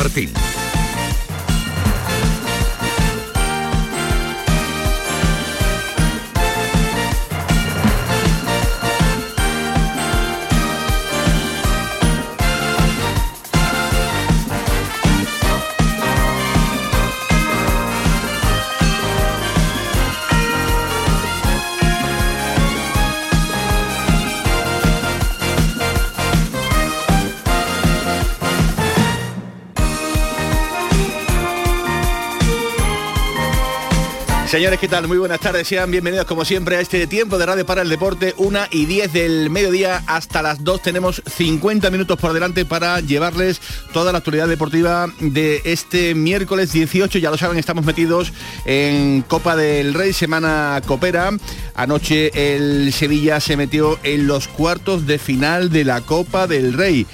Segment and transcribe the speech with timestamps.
[0.00, 0.39] Martín.
[34.50, 35.06] Señores, ¿qué tal?
[35.06, 35.68] Muy buenas tardes.
[35.68, 38.34] Sean bienvenidos como siempre a este tiempo de radio para el deporte.
[38.36, 40.82] Una y 10 del mediodía hasta las 2.
[40.82, 43.60] Tenemos 50 minutos por delante para llevarles
[43.92, 47.20] toda la actualidad deportiva de este miércoles 18.
[47.20, 48.32] Ya lo saben, estamos metidos
[48.64, 51.30] en Copa del Rey, semana copera.
[51.76, 57.06] Anoche el Sevilla se metió en los cuartos de final de la Copa del Rey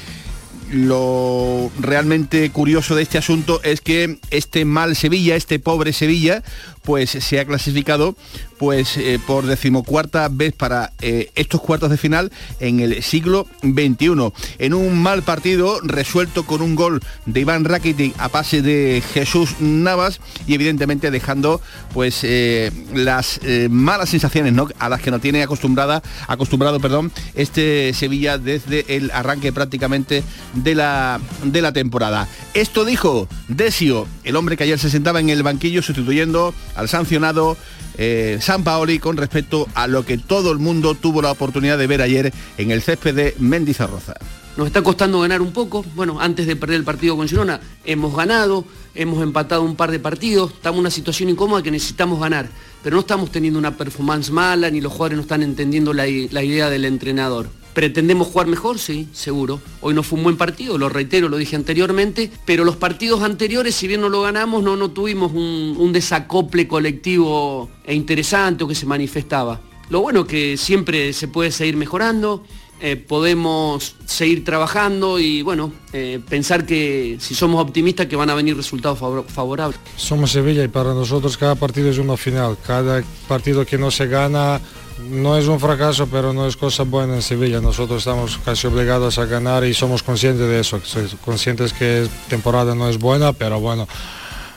[0.70, 6.42] lo realmente curioso de este asunto es que este mal Sevilla, este pobre Sevilla,
[6.86, 8.16] pues se ha clasificado
[8.58, 14.32] pues eh, por decimocuarta vez para eh, estos cuartos de final en el siglo XXI.
[14.58, 19.56] En un mal partido resuelto con un gol de Iván Rakitic a pase de Jesús
[19.60, 21.60] Navas y evidentemente dejando
[21.92, 24.68] pues eh, las malas sensaciones ¿no?
[24.78, 30.22] a las que no tiene acostumbrada, acostumbrado perdón, este Sevilla desde el arranque prácticamente
[30.54, 32.28] de la, de la temporada.
[32.54, 37.56] Esto dijo Desio, el hombre que ayer se sentaba en el banquillo sustituyendo al sancionado
[37.98, 41.86] eh, San Paoli con respecto a lo que todo el mundo tuvo la oportunidad de
[41.86, 44.14] ver ayer en el césped de Mendizarroza.
[44.56, 45.84] Nos está costando ganar un poco.
[45.94, 49.98] Bueno, antes de perder el partido con Girona, hemos ganado, hemos empatado un par de
[49.98, 52.48] partidos, estamos en una situación incómoda que necesitamos ganar,
[52.82, 56.70] pero no estamos teniendo una performance mala, ni los jugadores no están entendiendo la idea
[56.70, 57.48] del entrenador.
[57.76, 58.78] ¿Pretendemos jugar mejor?
[58.78, 59.60] Sí, seguro.
[59.82, 63.74] Hoy no fue un buen partido, lo reitero, lo dije anteriormente, pero los partidos anteriores,
[63.74, 68.74] si bien no lo ganamos, no, no tuvimos un, desacople colectivo e interesante o que
[68.74, 69.60] se manifestaba.
[69.90, 72.44] Lo bueno es que siempre se puede seguir mejorando,
[72.80, 78.34] eh, podemos seguir trabajando y bueno, eh, pensar que si somos optimistas que van a
[78.34, 78.98] venir resultados
[79.28, 79.78] favorables.
[79.96, 84.06] Somos Sevilla y para nosotros cada partido es una final, cada partido que no se
[84.06, 84.62] gana
[84.98, 87.60] no es un fracaso, pero no es cosa buena en Sevilla.
[87.60, 90.80] Nosotros estamos casi obligados a ganar y somos conscientes de eso.
[91.24, 93.86] conscientes que temporada no es buena, pero bueno,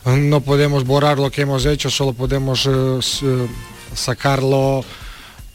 [0.05, 3.47] no podemos borrar lo que hemos hecho, solo podemos eh, eh,
[3.93, 4.83] sacarlo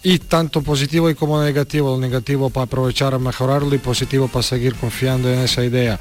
[0.02, 1.92] y tanto positivo como negativo.
[1.92, 5.98] Lo negativo para aprovechar mejorarlo y positivo para seguir confiando en esa idea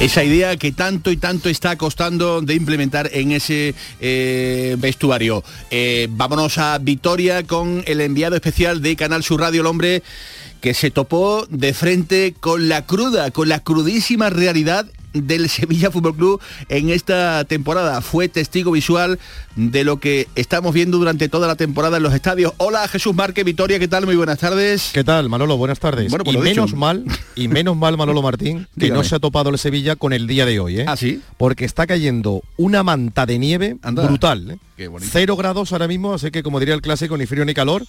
[0.00, 5.44] esa idea que tanto y tanto está costando de implementar en ese eh, vestuario.
[5.70, 10.02] Eh, vámonos a Vitoria con el enviado especial de Canal Sur Radio, el hombre
[10.60, 16.16] que se topó de frente con la cruda, con la crudísima realidad del Sevilla Fútbol
[16.16, 18.00] Club en esta temporada.
[18.00, 19.18] Fue testigo visual
[19.56, 22.52] de lo que estamos viendo durante toda la temporada en los estadios.
[22.58, 24.06] Hola Jesús Márquez, Vitoria, ¿qué tal?
[24.06, 24.90] Muy buenas tardes.
[24.92, 25.56] ¿Qué tal, Manolo?
[25.56, 26.10] Buenas tardes.
[26.10, 29.50] Bueno, pues y menos mal, y menos mal, Manolo Martín, que no se ha topado
[29.50, 30.84] el Sevilla con el día de hoy, ¿eh?
[30.88, 31.20] ¿Ah, sí?
[31.36, 34.58] Porque está cayendo una manta de nieve brutal.
[34.78, 34.88] ¿eh?
[35.00, 37.84] Cero grados ahora mismo, así que como diría el clásico, ni frío ni calor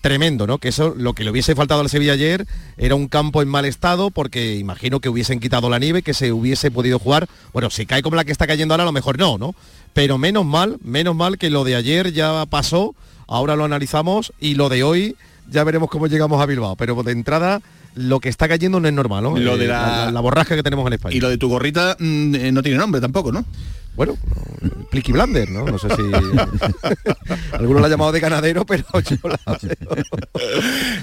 [0.00, 0.58] tremendo, ¿no?
[0.58, 2.46] Que eso, lo que le hubiese faltado al Sevilla ayer
[2.76, 6.32] era un campo en mal estado, porque imagino que hubiesen quitado la nieve, que se
[6.32, 7.28] hubiese podido jugar.
[7.52, 9.54] Bueno, si cae como la que está cayendo ahora, a lo mejor no, ¿no?
[9.92, 12.94] Pero menos mal, menos mal que lo de ayer ya pasó,
[13.26, 15.16] ahora lo analizamos y lo de hoy
[15.50, 16.76] ya veremos cómo llegamos a Bilbao.
[16.76, 17.60] Pero de entrada,
[17.94, 19.36] lo que está cayendo no es normal, ¿no?
[19.36, 20.20] Lo de eh, la...
[20.20, 21.16] borrasca que tenemos en España.
[21.16, 23.44] Y lo de tu gorrita mm, eh, no tiene nombre tampoco, ¿no?
[23.96, 24.16] bueno,
[24.90, 25.66] Plicky Blander, ¿no?
[25.66, 26.02] No sé si
[27.52, 29.38] algunos la han llamado de ganadero, pero yo la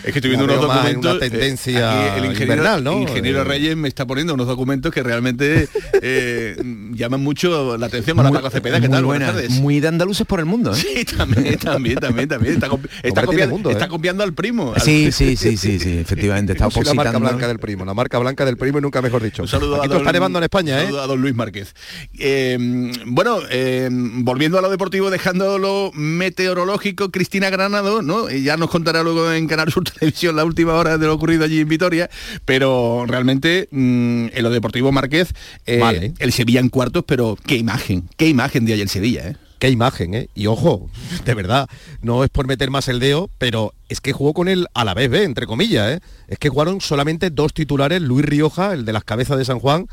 [0.03, 1.11] Es que estoy viendo unos documentos.
[1.11, 3.01] Una tendencia el ingeniero, ¿no?
[3.01, 5.67] ingeniero Reyes me está poniendo unos documentos que realmente
[6.01, 6.57] eh,
[6.93, 8.81] llaman mucho la atención para Paco Cepeda.
[8.81, 9.05] ¿Qué tal?
[9.05, 9.51] Buenas tardes.
[9.51, 10.73] Muy de andaluces por el mundo.
[10.73, 10.75] ¿eh?
[10.75, 12.53] Sí, también, también, también, también.
[12.55, 12.69] Está,
[13.03, 13.89] está, copiando, está ¿eh?
[13.89, 14.73] copiando, al primo.
[14.77, 16.53] Sí, sí, sí, sí, sí, efectivamente.
[16.53, 19.41] Está la marca blanca del primo, la marca blanca del primo y nunca mejor dicho.
[19.43, 20.87] Un saludo a don, está nevando en España, ¿eh?
[20.87, 21.73] a don Luis Márquez.
[23.05, 23.39] bueno,
[24.23, 28.29] volviendo a lo deportivo, dejándolo lo meteorológico, Cristina Granado, ¿no?
[28.29, 31.43] Y ya nos contará luego en Canal Sur Televisión la última hora de lo ocurrido
[31.43, 32.09] allí en Vitoria,
[32.45, 35.33] pero realmente mm, en lo deportivo Márquez,
[35.65, 36.13] eh, vale.
[36.19, 39.35] el Sevilla en cuartos, pero qué imagen, qué imagen de ayer el Sevilla, ¿eh?
[39.59, 40.29] Qué imagen, ¿eh?
[40.35, 40.89] Y ojo,
[41.25, 41.67] de verdad,
[42.01, 44.93] no es por meter más el dedo, pero es que jugó con él a la
[44.93, 45.23] vez, ¿ve?
[45.23, 45.99] Entre comillas, ¿eh?
[46.27, 49.87] Es que jugaron solamente dos titulares, Luis Rioja, el de las cabezas de San Juan,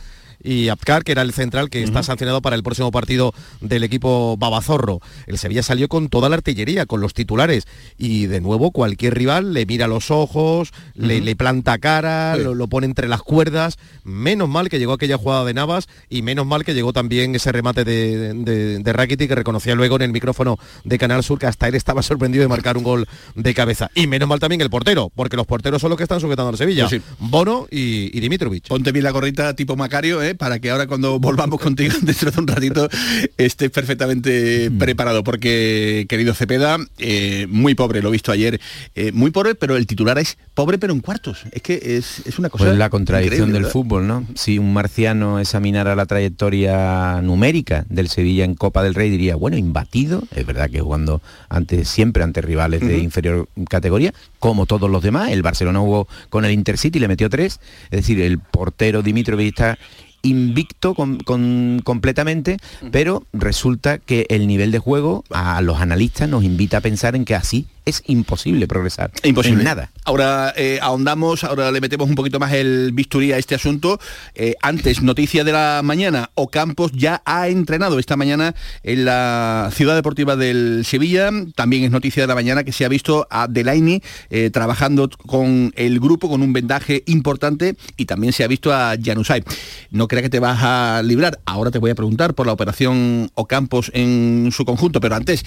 [0.44, 4.36] y Apcar, que era el central que está sancionado para el próximo partido del equipo
[4.36, 5.00] Babazorro.
[5.26, 9.54] El Sevilla salió con toda la artillería, con los titulares, y de nuevo cualquier rival
[9.54, 13.78] le mira los ojos, le, planta cara, lo, pone entre las cuerdas.
[14.04, 17.50] Menos mal que llegó aquella jugada de Navas y menos mal que llegó también ese
[17.50, 21.68] remate de, de, Rakiti que reconocía luego en el micrófono de Canal Sur que hasta
[21.68, 23.90] él estaba sorprendido de marcar un gol de cabeza.
[23.94, 26.58] Y menos mal también el portero, porque los porteros son los que están sujetando al
[26.58, 26.88] Sevilla.
[27.18, 28.68] Bono y, y Dimitrovich.
[28.68, 30.33] Ponte bien la gorrita tipo Macario, ¿eh?
[30.34, 32.88] Para que ahora cuando volvamos contigo dentro de un ratito
[33.36, 34.78] estés perfectamente mm.
[34.78, 38.60] preparado, porque querido Cepeda, eh, muy pobre, lo he visto ayer,
[38.94, 41.44] eh, muy pobre, pero el titular es pobre pero en cuartos.
[41.52, 42.64] Es que es, una cosa...
[42.64, 44.26] Pues la contradicción del fútbol, ¿no?
[44.34, 49.56] Si un marciano examinara la trayectoria numérica del Sevilla en Copa del Rey diría, bueno,
[49.56, 55.02] imbatido, es verdad que jugando antes, siempre ante rivales de inferior categoría, como todos los
[55.02, 57.60] demás, el Barcelona jugó con el Intercity, le metió tres,
[57.90, 59.78] es decir, el portero Dimitrovic está
[60.24, 62.56] invicto completamente,
[62.90, 67.24] pero resulta que el nivel de juego a los analistas nos invita a pensar en
[67.24, 69.10] que así es imposible progresar.
[69.22, 69.62] Imposible.
[69.62, 69.90] nada.
[70.04, 74.00] Ahora eh, ahondamos, ahora le metemos un poquito más el bisturí a este asunto.
[74.34, 79.94] Eh, antes, noticia de la mañana, Ocampos ya ha entrenado esta mañana en la Ciudad
[79.94, 81.30] Deportiva del Sevilla.
[81.54, 85.72] También es noticia de la mañana que se ha visto a Delaini eh, trabajando con
[85.76, 89.44] el grupo, con un vendaje importante y también se ha visto a Janusay.
[89.90, 91.40] No crea que te vas a librar.
[91.44, 95.44] Ahora te voy a preguntar por la operación Ocampos en su conjunto, pero antes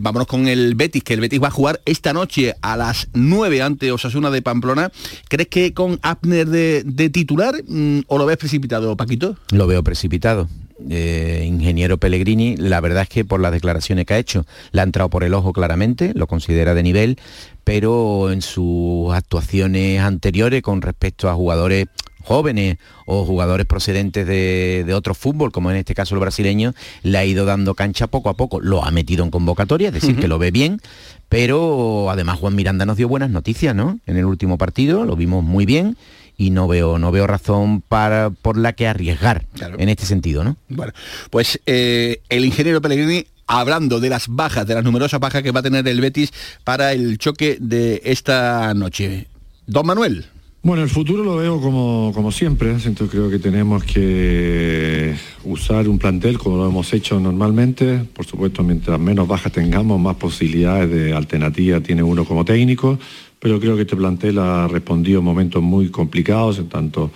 [0.00, 3.62] vámonos con el Betis, que el Betis va a jugar esta noche a las 9
[3.62, 4.90] ante Osasuna de Pamplona.
[5.28, 9.36] ¿Crees que con Abner de, titular mm, o lo ves precipitado, Paquito?
[9.52, 10.48] Lo veo precipitado.
[10.90, 14.84] Eh, ingeniero Pellegrini, la verdad es que por las declaraciones que ha hecho, le ha
[14.84, 17.18] entrado por el ojo claramente, lo considera de nivel,
[17.62, 21.86] pero en sus actuaciones anteriores con respecto a jugadores
[22.24, 27.24] jóvenes o jugadores procedentes de, otro fútbol, como en este caso el brasileño, le ha
[27.24, 28.60] ido dando cancha poco a poco.
[28.60, 30.80] Lo ha metido en convocatoria, es decir, que lo ve bien,
[31.28, 33.98] pero además Juan Miranda nos dio buenas noticias, ¿no?
[34.06, 35.96] En el último partido, lo vimos muy bien
[36.36, 39.46] y no veo no veo razón para por la que arriesgar
[39.78, 40.92] en este sentido no bueno
[41.30, 45.60] pues eh, el ingeniero Pellegrini hablando de las bajas de las numerosas bajas que va
[45.60, 46.32] a tener el Betis
[46.64, 49.28] para el choque de esta noche.
[49.66, 50.26] Don Manuel
[50.64, 52.80] bueno, el futuro lo veo como, como siempre.
[52.80, 55.14] Siento creo que tenemos que
[55.44, 57.98] usar un plantel como lo hemos hecho normalmente.
[58.14, 62.98] Por supuesto, mientras menos bajas tengamos, más posibilidades de alternativa tiene uno como técnico.
[63.38, 67.10] Pero creo que este plantel ha respondido en momentos muy complicados, en tanto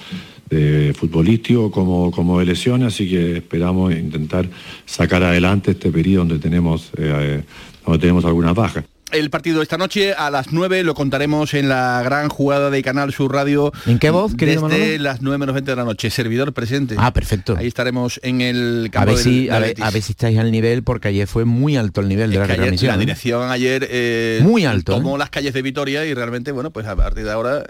[0.50, 4.49] de futbolístico como, como de lesiones, así que esperamos intentar
[4.85, 7.43] sacar adelante este periodo donde tenemos, eh,
[7.85, 12.02] donde tenemos algunas bajas el partido esta noche a las 9 lo contaremos en la
[12.02, 13.72] gran jugada de Canal Sur Radio.
[13.87, 16.10] ¿En qué voz, Desde las 9 menos 20 de la noche.
[16.10, 16.94] Servidor presente.
[16.99, 17.56] Ah, perfecto.
[17.56, 21.08] Ahí estaremos en el campo a ver, si, a, ver, si estáis al nivel, porque
[21.08, 22.88] ayer fue muy alto el nivel de la transmisión.
[22.88, 22.99] La ¿eh?
[22.99, 24.94] dirección ayer eh, muy alto.
[24.94, 25.19] Tomó ¿eh?
[25.19, 27.64] las calles de Vitoria y realmente, bueno, pues a partir de ahora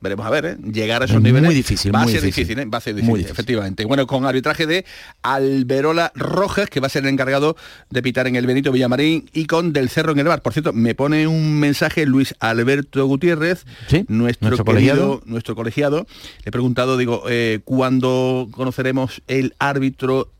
[0.00, 1.46] veremos a ver, llegar a esos niveles.
[1.46, 3.84] Muy difícil, va a ser difícil, va a ser difícil, efectivamente.
[3.84, 4.84] Bueno, con arbitraje de
[5.22, 7.56] Alberola Rojas, que va a ser el encargado
[7.90, 10.42] de pitar en el Benito Villamarín, y con Del Cerro en el bar.
[10.42, 13.64] Por cierto, me pone un mensaje Luis Alberto Gutiérrez,
[14.08, 16.06] nuestro, colegiado, nuestro colegiado.
[16.44, 20.30] Le he preguntado, digo, eh, ¿cuándo conoceremos el árbitro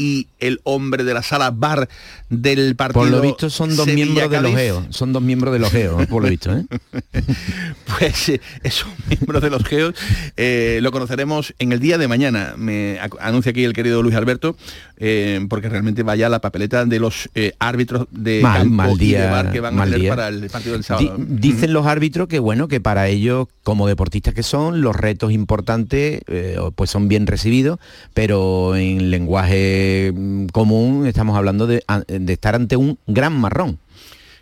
[0.00, 1.88] y el hombre de la sala bar
[2.30, 3.02] del partido.
[3.02, 6.06] Por lo visto son dos miembros de los GEO, son dos miembros de los GEO,
[6.08, 6.50] por lo visto.
[6.56, 6.64] ¿eh?
[7.98, 9.92] pues eh, esos miembros de los GEO
[10.38, 14.56] eh, lo conoceremos en el día de mañana, me anuncia aquí el querido Luis Alberto,
[15.48, 19.78] porque realmente vaya la papeleta de los árbitros de campo día, de bar que van
[19.78, 21.16] a tener para el partido del sábado.
[21.18, 26.20] dicen los árbitros que bueno, que para ellos, como deportistas que son, los retos importantes
[26.74, 27.78] pues son bien recibidos,
[28.14, 33.78] pero en lenguaje Mm, común estamos hablando de, de estar ante un gran marrón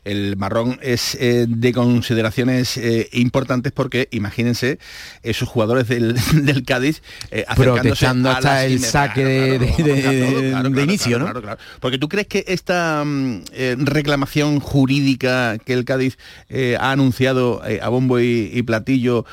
[0.09, 4.79] el marrón es eh, de consideraciones eh, importantes porque imagínense
[5.23, 6.17] esos jugadores del,
[6.67, 11.33] Cádiz eh, protestando hasta el saque de, inicio, ¿no?
[11.81, 13.43] Porque tú crees que esta mm,
[13.79, 16.19] reclamación jurídica que el Cádiz
[16.79, 19.25] ha anunciado a bombo y, platillo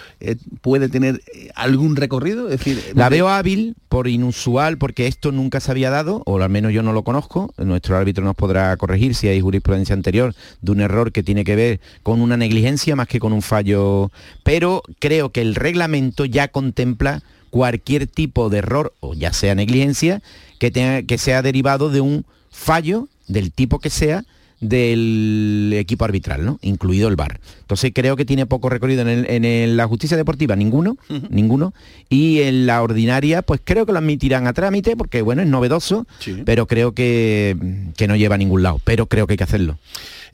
[0.62, 1.22] puede tener
[1.56, 6.22] algún recorrido, es decir, la veo hábil por inusual porque esto nunca se había dado
[6.26, 7.54] o al menos yo no lo conozco.
[7.58, 10.34] Nuestro árbitro nos podrá corregir si hay jurisprudencia anterior
[10.66, 14.12] de un error que tiene que ver con una negligencia más que con un fallo,
[14.44, 20.22] pero creo que el reglamento ya contempla cualquier tipo de error, o ya sea negligencia,
[20.60, 24.26] que, tenga, que sea derivado de un fallo del tipo que sea
[24.60, 26.60] del equipo arbitral, ¿no?
[26.62, 27.40] incluido el VAR.
[27.62, 30.98] Entonces creo que tiene poco recorrido en, la justicia deportiva, ninguno,
[31.30, 31.74] ninguno.
[32.10, 36.08] Y en la ordinaria, pues creo que lo admitirán a trámite, porque bueno, es novedoso,
[36.46, 37.58] pero creo que,
[37.98, 38.80] que no lleva a ningún lado.
[38.84, 39.78] Pero creo que hay que hacerlo.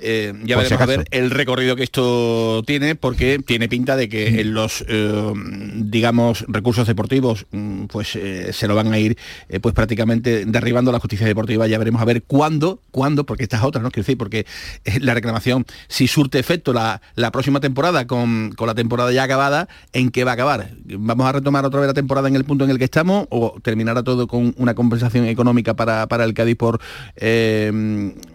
[0.01, 4.41] Eh, ya veremos a ver el recorrido que esto tiene, porque tiene pinta de que
[4.41, 5.33] en los, eh,
[5.75, 9.17] digamos, recursos deportivos, mm, pues eh, se lo van a ir
[9.61, 11.67] pues prácticamente derribando la justicia deportiva.
[11.67, 13.91] Ya veremos a ver cuándo, cuándo, porque estas otras, ¿no?
[13.91, 14.45] Quiero decir, porque
[14.99, 19.67] la reclamación, si surte efecto la, la próxima temporada con, con, la temporada ya acabada,
[19.93, 20.71] ¿en qué va a acabar?
[20.85, 23.55] ¿Vamos a retomar otra vez la temporada en el punto en el que estamos o
[23.61, 26.79] terminará todo con una compensación económica para, para el Cádiz por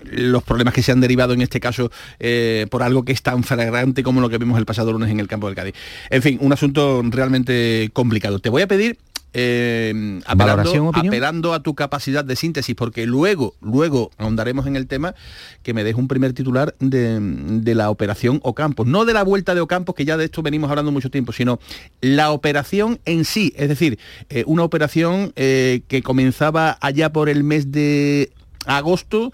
[0.05, 3.43] los problemas que se han derivado en este caso eh, por algo que es tan
[3.43, 5.75] flagrante como lo que vimos el pasado lunes en el campo del Cádiz.
[6.11, 8.39] En fin, un asunto realmente complicado.
[8.39, 8.99] Te voy a pedir
[9.39, 15.15] eh, apelando, a tu capacidad de síntesis, porque luego, luego ahondaremos en el tema
[15.63, 19.61] que me deje un primer titular de, la operación Ocampos, no de la vuelta de
[19.61, 21.59] Ocampos, que ya de esto venimos hablando mucho tiempo, sino
[22.01, 23.99] la operación en sí, es decir,
[24.31, 28.31] eh, una operación que comenzaba allá por el mes de
[28.65, 29.33] agosto,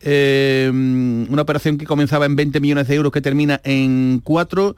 [0.00, 4.76] eh, una operación que comenzaba en 20 millones de euros que termina en 4,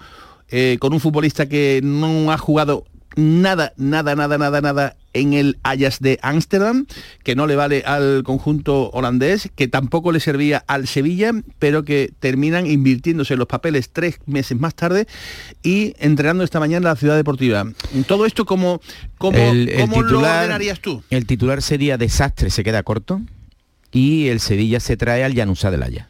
[0.49, 2.85] eh, con un futbolista que no ha jugado
[3.17, 6.87] nada, nada, nada, nada, nada en el Ajax de Ámsterdam,
[7.23, 12.13] que no le vale al conjunto holandés, que tampoco le servía al Sevilla, pero que
[12.19, 15.07] terminan invirtiéndose en los papeles tres meses más tarde
[15.63, 17.67] y entrenando esta mañana en la ciudad deportiva.
[18.07, 18.81] Todo esto como,
[19.19, 21.03] como, lo ordenarías tú?
[21.11, 23.21] El titular sería desastre, se queda corto
[23.93, 26.09] y el Sevilla se trae al Llanusa del Haya.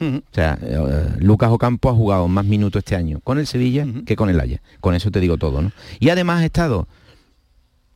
[0.00, 4.16] O sea, eh, Lucas Ocampo ha jugado más minutos este año con el Sevilla que
[4.16, 4.62] con el Haya.
[4.80, 5.72] Con eso te digo todo, ¿no?
[5.98, 6.88] Y además ha estado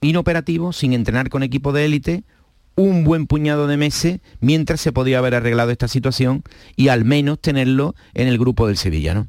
[0.00, 2.24] inoperativo, sin entrenar con equipo de élite,
[2.74, 6.42] un buen puñado de meses mientras se podía haber arreglado esta situación
[6.76, 9.28] y al menos tenerlo en el grupo del Sevilla, ¿no?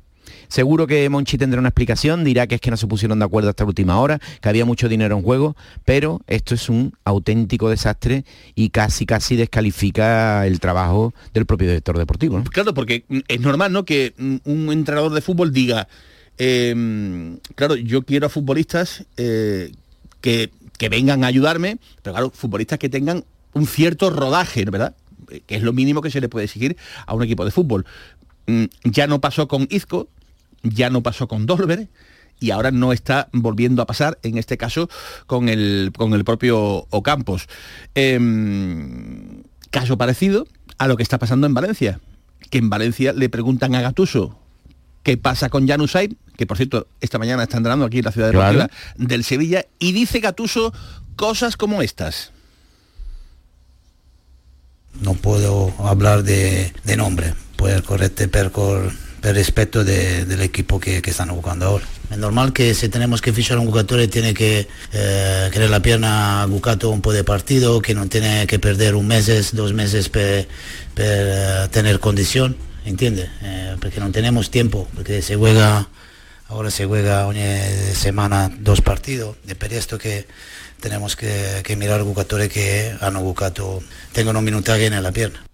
[0.53, 3.49] Seguro que Monchi tendrá una explicación, dirá que es que no se pusieron de acuerdo
[3.49, 7.71] hasta la última hora, que había mucho dinero en juego, pero esto es un auténtico
[7.71, 12.43] desastre y casi casi descalifica el trabajo del propio director deportivo.
[12.51, 13.83] Claro, porque es normal, ¿no?
[13.83, 15.87] Que un entrenador de fútbol diga,
[16.37, 19.71] em, claro, yo quiero a futbolistas eh,
[20.21, 24.93] que, que vengan a ayudarme, pero claro, futbolistas que tengan un cierto rodaje, ¿verdad?
[25.47, 27.87] que es lo mínimo que se le puede exigir a un equipo de fútbol.
[28.45, 30.09] Mm, ya no pasó con Izco,
[30.63, 31.89] ya no pasó con Dolber
[32.39, 34.89] y ahora no está volviendo a pasar, en este caso,
[35.27, 37.47] con el, con el propio Ocampos.
[37.95, 41.99] Em, caso parecido a lo que está pasando en Valencia,
[42.49, 44.37] que en Valencia le preguntan a Gatuso
[45.03, 48.31] qué pasa con Janusay, que por cierto esta mañana está entrando aquí en la ciudad
[48.31, 50.73] de del Sevilla, y dice Gatuso
[51.15, 52.31] cosas como estas.
[55.01, 58.91] No puedo hablar de, de nombre, puede correrte percor
[59.23, 61.85] per rispetto de, del equipo que, que, stanno giocando ahora.
[62.09, 66.89] È normale che se tenemos que fichar un giocatore tiene que eh, la pierna bucato
[66.91, 70.45] un po' de partido, que no tiene que perder un mes, dos meses per
[70.97, 73.29] uh, tener condición, ¿entiende?
[73.41, 75.87] Eh, porque no tenemos tiempo, porque se juega,
[76.49, 77.47] ahora se juega ogni
[77.95, 80.27] semana dos partidos, y per esto que
[80.81, 85.45] tenemos que, que mirar jugadores que han jugado, tengan un minutaje en la pierna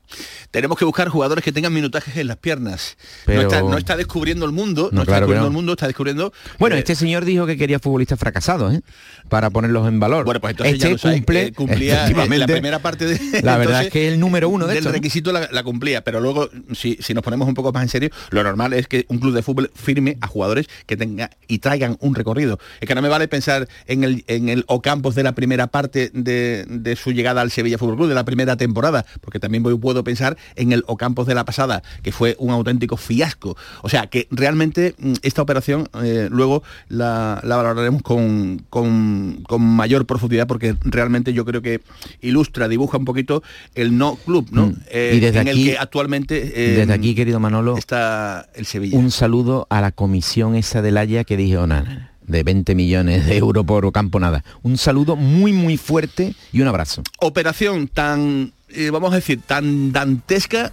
[0.52, 2.98] tenemos que buscar jugadores que tengan minutajes en las piernas.
[3.28, 6.34] No, está, descubriendo el mundo, no, está descubriendo el mundo, está descubriendo...
[6.58, 8.82] Bueno, eh, este señor dijo que quería futbolistas fracasados, ¿eh?
[9.30, 10.26] para ponerlos en valor.
[10.26, 13.20] Bueno, pues entonces este ya cumple, eh, cumplía la primera parte de...
[13.44, 16.98] La verdad es que el número uno de del requisito la, cumplía, pero luego, si,
[17.14, 19.72] nos ponemos un poco más en serio, lo normal es que un club de fútbol
[19.76, 22.60] firme a jugadores que tengan y traigan un recorrido.
[22.80, 26.12] Es que no me vale pensar en el, en el Ocampos de la primera parte
[26.14, 30.38] de, su llegada al Sevilla Fútbol Club, de la primera temporada, porque también puedo pensar
[30.56, 33.56] en el Ocampos de la pasada, que fue un auténtico fiasco.
[33.82, 40.48] O sea, que realmente mm, esta operación eh, luego la, valoraremos con, con, mayor profundidad,
[40.48, 41.82] porque realmente yo creo que
[42.22, 43.44] ilustra, dibuja un poquito
[43.76, 44.68] el no club, ¿no?
[44.68, 44.76] Mm.
[44.90, 48.98] Eh, y desde en aquí, el que actualmente desde aquí, querido Manolo, está el Sevilla.
[48.98, 53.38] Un saludo a la comisión esa del Haya que dijo, nada de 20 millones de
[53.38, 54.44] euros por campo nada.
[54.62, 57.02] Un saludo muy muy fuerte y un abrazo.
[57.20, 60.72] Operación tan eh, vamos a decir, tan dantesca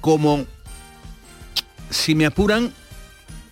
[0.00, 0.46] como,
[1.90, 2.72] si me apuran,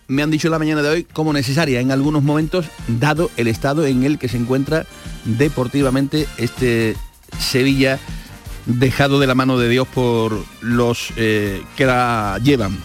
[0.06, 3.86] me han dicho la mañana de hoy, como necesaria en algunos momentos, dado el estado
[3.86, 4.86] en el que se encuentra
[5.24, 6.96] deportivamente este
[7.38, 7.98] Sevilla
[8.66, 12.78] dejado de la mano de Dios por los eh, que la llevan.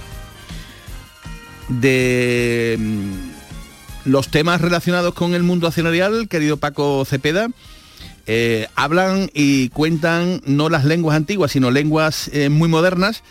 [1.69, 7.47] De mm, los temas relacionados con el mundo accionarial, querido Paco Cepeda,
[8.25, 13.21] eh, hablan y cuentan no las lenguas antiguas, sino lenguas eh, muy modernas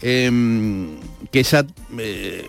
[0.00, 0.96] em,
[1.30, 1.66] que esa
[1.98, 2.48] eh,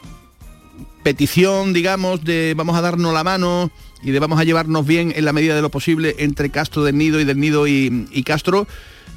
[1.04, 3.72] petición, digamos, de vamos a darnos la mano
[4.04, 6.98] y de vamos a llevarnos bien en la medida de lo posible entre Castro del
[6.98, 8.68] Nido y del Nido y, Castro,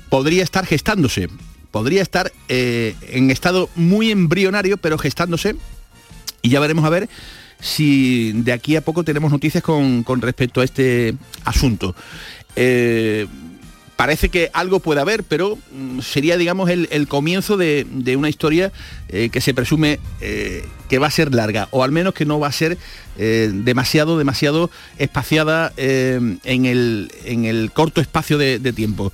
[0.09, 1.29] podría estar gestándose.
[1.71, 5.57] Podría estar en estado muy embrionario, pero gestándose.
[6.43, 7.09] Y ya veremos a ver
[7.65, 11.15] si de aquí a poco tenemos noticias con, respecto a este
[11.45, 11.95] asunto.
[12.57, 13.27] Eh,
[13.97, 18.73] parece que algo puede haber, pero mm, sería, digamos, el, comienzo de, una historia
[19.09, 22.41] eh, que se presume eh, que va a ser larga, o al menos que no
[22.41, 22.79] va a ser
[23.17, 29.13] demasiado, demasiado espaciada en el, en, el, corto espacio de, tiempo.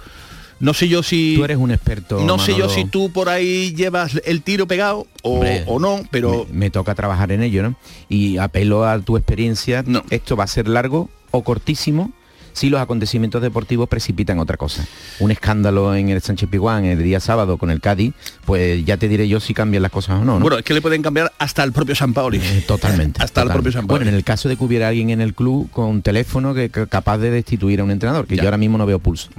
[0.58, 1.36] No sé yo si...
[1.36, 2.20] Tú eres un experto.
[2.20, 6.46] No sé yo si tú por ahí llevas el tiro pegado o, no, pero...
[6.50, 7.76] Me, toca trabajar en ello, ¿no?
[8.08, 9.82] Y apelo a tu experiencia.
[9.86, 10.02] No.
[10.10, 12.12] Esto va a ser largo o cortísimo
[12.60, 14.84] si los acontecimientos deportivos precipitan otra cosa.
[15.18, 18.12] Un escándalo en el Sánchez Piguán el día sábado con el Cádiz,
[18.44, 20.38] pues ya te diré yo si cambian las cosas o no.
[20.40, 22.36] Bueno, es que le pueden cambiar hasta el propio San Paoli.
[22.36, 23.22] Eh, totalmente.
[23.24, 24.00] hasta el propio San Paoli.
[24.00, 26.68] Bueno, en el caso de que hubiera alguien en el club con un teléfono que,
[26.68, 29.30] capaz de destituir a un entrenador, que yo ahora mismo no veo pulso.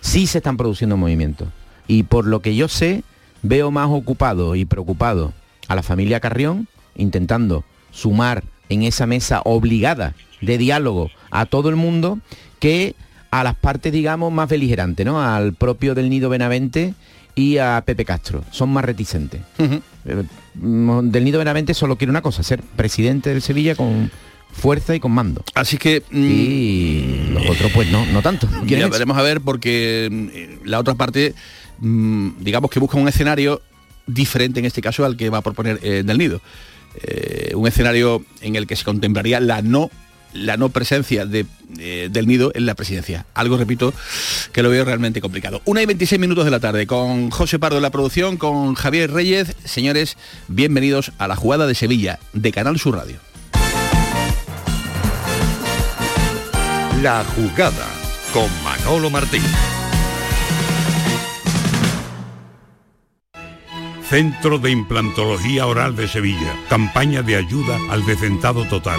[0.00, 1.48] Sí se están produciendo movimientos.
[1.86, 3.04] Y por lo que yo sé,
[3.42, 5.34] veo más ocupado y preocupado
[5.68, 11.76] a la familia Carrión intentando sumar en esa mesa obligada de diálogo a todo el
[11.76, 12.20] mundo
[12.60, 12.94] que
[13.30, 15.22] a las partes, digamos, más beligerantes, ¿no?
[15.22, 16.94] Al propio del Nido Benavente
[17.34, 18.44] y a Pepe Castro.
[18.50, 19.40] Son más reticentes.
[19.58, 20.22] Eh,
[20.54, 24.10] mm, del Nido Benavente solo quiere una cosa, ser presidente del Sevilla con
[24.52, 25.44] fuerza y con mando.
[25.54, 26.02] Así que...
[26.10, 28.48] Mm, y los otros pues no, no tanto.
[28.66, 31.34] Ya veremos a ver porque mm, la otra parte,
[31.80, 33.62] digamos que busca un escenario
[34.06, 36.40] diferente en este caso al que va a proponer eh, del Nido.
[37.02, 39.90] Eh, un escenario en el que se contemplaría la no
[40.32, 41.46] la no presencia de,
[41.78, 43.26] eh, del nido en la presidencia.
[43.34, 43.92] Algo, repito,
[44.52, 45.62] que lo veo realmente complicado.
[45.64, 49.10] Una y 26 minutos de la tarde, con José Pardo en la producción, con Javier
[49.12, 49.56] Reyes.
[49.64, 50.16] Señores,
[50.48, 53.16] bienvenidos a la jugada de Sevilla, de Canal Sur Radio.
[57.02, 57.86] La jugada,
[58.32, 59.42] con Manolo Martín.
[64.08, 66.56] Centro de Implantología Oral de Sevilla.
[66.68, 68.98] Campaña de ayuda al decentado total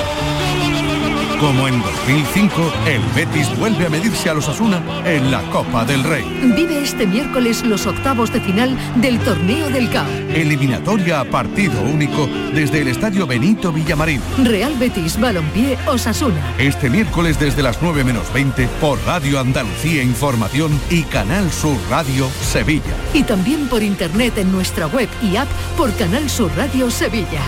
[1.41, 6.03] como en 2005, el Betis vuelve a medirse a los Asuna en la Copa del
[6.03, 6.23] Rey.
[6.55, 10.05] Vive este miércoles los octavos de final del Torneo del CAO.
[10.29, 14.21] Eliminatoria a partido único desde el Estadio Benito Villamarín.
[14.43, 16.53] Real Betis Balompié Osasuna.
[16.59, 22.29] Este miércoles desde las 9 menos 20 por Radio Andalucía Información y Canal Sur Radio
[22.29, 22.93] Sevilla.
[23.15, 27.41] Y también por internet en nuestra web y app por Canal Sur Radio Sevilla.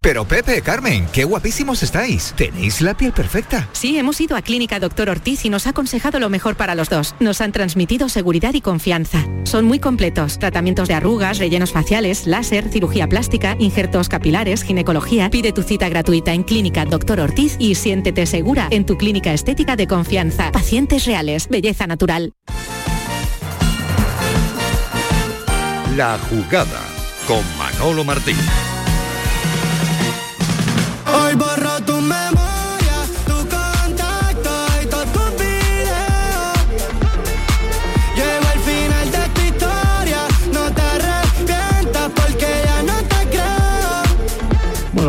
[0.00, 2.32] Pero Pepe, Carmen, qué guapísimos estáis.
[2.36, 3.68] Tenéis la piel perfecta.
[3.72, 6.88] Sí, hemos ido a Clínica Doctor Ortiz y nos ha aconsejado lo mejor para los
[6.88, 7.16] dos.
[7.18, 9.26] Nos han transmitido seguridad y confianza.
[9.42, 10.38] Son muy completos.
[10.38, 15.30] Tratamientos de arrugas, rellenos faciales, láser, cirugía plástica, injertos capilares, ginecología.
[15.30, 19.74] Pide tu cita gratuita en Clínica Doctor Ortiz y siéntete segura en tu clínica estética
[19.74, 20.52] de confianza.
[20.52, 22.34] Pacientes reales, belleza natural.
[25.96, 26.82] La jugada
[27.26, 28.36] con Manolo Martín.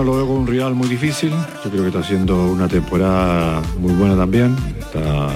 [0.03, 1.31] Lo veo con un rival muy difícil.
[1.63, 4.55] Yo creo que está haciendo una temporada muy buena también.
[4.79, 5.29] Está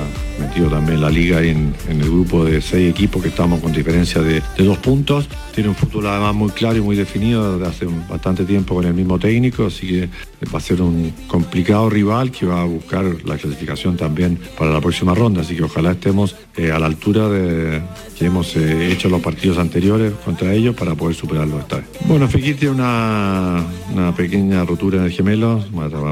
[0.61, 4.77] también la liga en, el grupo de seis equipos que estamos con diferencia de, dos
[4.77, 5.27] puntos.
[5.53, 8.93] Tiene un futuro además muy claro y muy definido desde hace bastante tiempo con el
[8.93, 10.09] mismo técnico, así que
[10.53, 14.81] va a ser un complicado rival que va a buscar la clasificación también para la
[14.81, 17.81] próxima ronda, así que ojalá estemos eh, a la altura de
[18.17, 21.85] que hemos eh, hecho los partidos anteriores contra ellos para poder superarlo esta vez.
[22.05, 25.63] Bueno, Fekir tiene una, una pequeña rotura en el gemelo,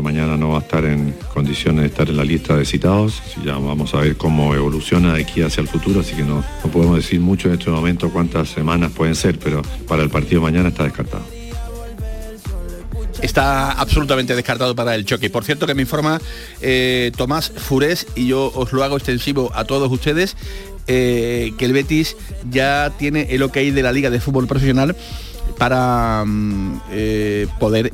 [0.03, 3.41] mañana no va a estar en condiciones de estar en la lista de citados, así
[3.43, 6.71] ya vamos a ver cómo evoluciona de aquí hacia el futuro, así que no, no
[6.71, 10.69] podemos decir mucho en este momento cuántas semanas pueden ser, pero para el partido mañana
[10.69, 11.23] está descartado
[13.21, 15.29] está absolutamente descartado para el choque.
[15.29, 16.19] Por cierto que me informa
[16.61, 20.35] eh, Tomás Furés y yo os lo hago extensivo a todos ustedes,
[20.87, 22.17] eh, que el Betis
[22.49, 24.95] ya tiene el ok de la Liga de Fútbol Profesional
[25.57, 27.93] para mm, eh, poder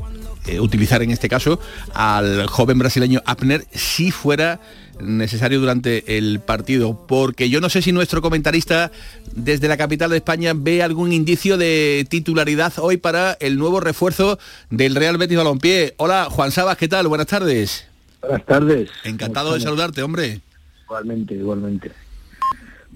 [0.60, 1.60] utilizar en este caso
[1.92, 4.60] al joven brasileño Abner si fuera
[5.00, 8.90] necesario durante el partido, porque yo no sé si nuestro comentarista
[9.34, 14.38] desde la capital de España ve algún indicio de titularidad hoy para el nuevo refuerzo
[14.70, 15.94] del Real Betis Balompié.
[15.98, 17.08] Hola, Juan Sabas, ¿qué tal?
[17.08, 17.86] Buenas tardes.
[18.20, 18.90] Buenas tardes.
[19.04, 20.40] Encantado de saludarte, hombre.
[20.84, 21.92] Igualmente, igualmente.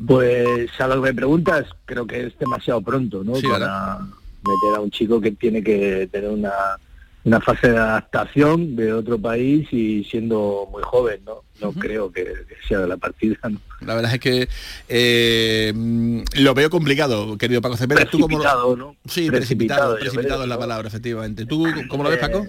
[0.07, 3.35] Pues a lo que me preguntas, creo que es demasiado pronto, ¿no?
[3.35, 6.51] para meter a un chico que tiene que tener una
[7.25, 11.43] una fase de adaptación de otro país y siendo muy joven, ¿no?
[11.62, 12.27] No creo que,
[12.66, 13.61] sea de la partida, ¿no?
[13.81, 14.48] La verdad es que
[14.88, 15.72] eh,
[16.37, 18.01] lo veo complicado, querido Paco Cepeda.
[18.01, 18.96] Precipitado, ¿no?
[19.07, 21.46] Sí, precipitado, precipitado, es la palabra, efectivamente.
[21.46, 22.46] ¿Tú cómo lo ves, Paco?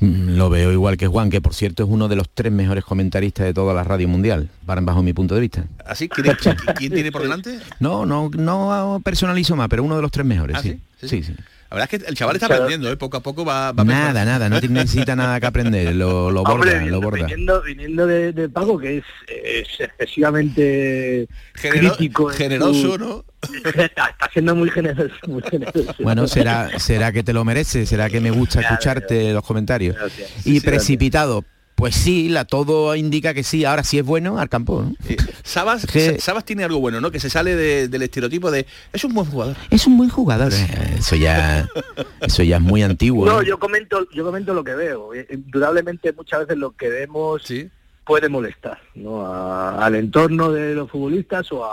[0.00, 2.84] Mm, lo veo igual que Juan, que por cierto es uno de los tres mejores
[2.84, 5.64] comentaristas de toda la radio mundial, bajo mi punto de vista.
[5.86, 6.08] ¿Así?
[6.08, 6.36] ¿Quién,
[6.76, 7.60] ¿quién tiene por delante?
[7.78, 10.80] No, no, no personalizo más, pero uno de los tres mejores, ¿Ah, sí.
[11.00, 11.34] sí, sí.
[11.72, 12.98] La verdad es que el chaval está aprendiendo, ¿eh?
[12.98, 16.84] poco a poco va, va Nada, nada, no necesita nada que aprender, lo, lo borda,
[16.84, 17.24] lo borda.
[17.24, 23.24] Viniendo, viniendo de, de, Paco, que es, es excesivamente crítico generoso, ¿no?
[23.64, 25.94] Está, siendo muy generoso, muy generoso.
[26.00, 29.96] Bueno, será, será que te lo mereces, será que me gusta escucharte los comentarios.
[30.44, 31.42] y precipitado,
[31.82, 33.64] pues sí, la todo indica que sí.
[33.64, 34.82] Ahora sí es bueno al campo.
[34.82, 34.94] ¿no?
[35.42, 35.84] Sabas,
[36.20, 37.10] Sabas tiene algo bueno, ¿no?
[37.10, 37.56] Que se sale
[37.88, 39.56] del estereotipo de es un buen jugador.
[39.68, 40.52] Es un buen jugador.
[40.52, 41.68] Eh, eso ya,
[42.20, 43.26] eso ya es muy antiguo.
[43.26, 45.12] No, yo comento, yo comento lo que veo.
[45.12, 47.52] Eh, indudablemente muchas veces lo que vemos
[48.04, 49.26] puede molestar, ¿no?
[49.26, 51.66] al entorno de los futbolistas o,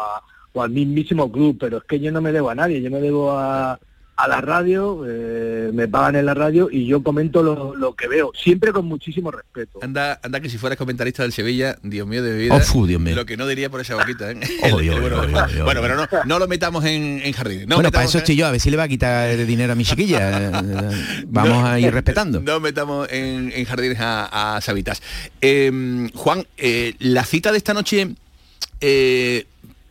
[0.54, 3.00] o al mismísimo club, pero es que yo no me debo a nadie, yo me
[3.00, 3.80] debo a
[4.19, 8.34] a la radio, eh, me pagan en la radio y yo comento lo, que veo,
[8.36, 9.79] siempre con muchísimo respeto.
[9.82, 13.15] Anda, anda que si fueras comentarista del Sevilla, Dios mío de vida, oh, Dios mío.
[13.15, 14.32] lo que no diría por esa boquita.
[14.32, 14.39] ¿eh?
[14.62, 17.65] bueno, pero no, no, lo metamos en, en jardín.
[17.69, 19.75] bueno, para eso estoy yo, a ver si le va a quitar el dinero a
[19.77, 20.51] mi chiquilla.
[21.27, 22.41] Vamos a ir respetando.
[22.41, 25.01] No metamos en, jardines a, Sabitas.
[25.39, 28.15] Em, Juan, eh, la cita de esta noche,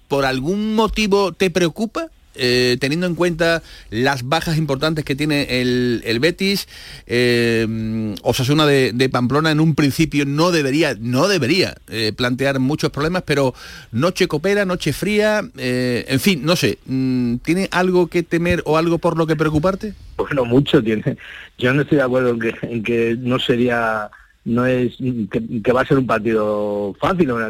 [0.06, 2.10] ¿por algún motivo te preocupa?
[2.38, 6.68] Eh, teniendo en cuenta las bajas importantes que tiene el, Betis,
[7.06, 13.24] eh, Osasuna de, Pamplona en un principio no debería, no debería eh, plantear muchos problemas,
[13.26, 13.54] pero
[13.90, 18.98] noche copera, noche fría, en fin, no sé, mm, ¿tiene algo que temer o algo
[18.98, 19.94] por lo que preocuparte?
[20.16, 21.16] Bueno, mucho tiene.
[21.58, 24.10] Yo no estoy de acuerdo en que no sería
[24.48, 24.96] no es
[25.30, 27.48] que, va a ser un partido fácil una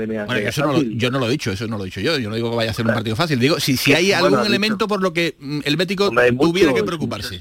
[0.97, 2.57] yo no lo he dicho, eso no lo he dicho yo, yo no digo que
[2.57, 5.37] vaya a ser un partido fácil, digo si, si hay algún elemento por lo que
[5.39, 7.41] mm, el Bético tuviera que preocuparse.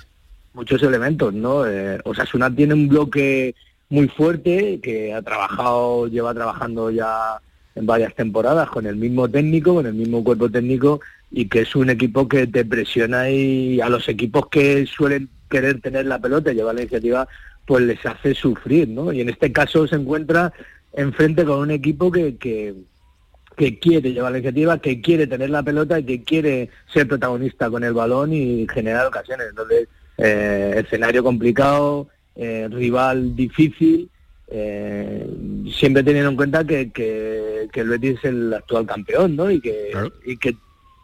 [0.54, 1.68] Muchos, elementos, ¿no?
[1.68, 3.54] Eh, Osasuna tiene un bloque
[3.90, 7.40] muy fuerte que ha trabajado, lleva trabajando ya
[7.76, 11.00] en varias temporadas con el mismo técnico, con el mismo cuerpo técnico
[11.32, 15.80] y que es un equipo que te presiona y a los equipos que suelen querer
[15.82, 17.28] tener la pelota y llevar la iniciativa
[17.68, 19.12] pues les hace sufrir, ¿no?
[19.12, 20.54] Y en este caso se encuentra
[20.94, 26.00] enfrente con un equipo que, que, quiere llevar la iniciativa, que quiere tener la pelota
[26.00, 29.48] y que quiere ser protagonista con el balón y generar ocasiones.
[29.50, 34.10] Entonces, eh, escenario complicado, eh, rival difícil,
[34.50, 35.28] eh,
[35.74, 39.52] siempre teniendo en cuenta que, que, el Betis es el actual campeón, ¿no?
[39.52, 39.92] Y que,
[40.26, 40.56] y que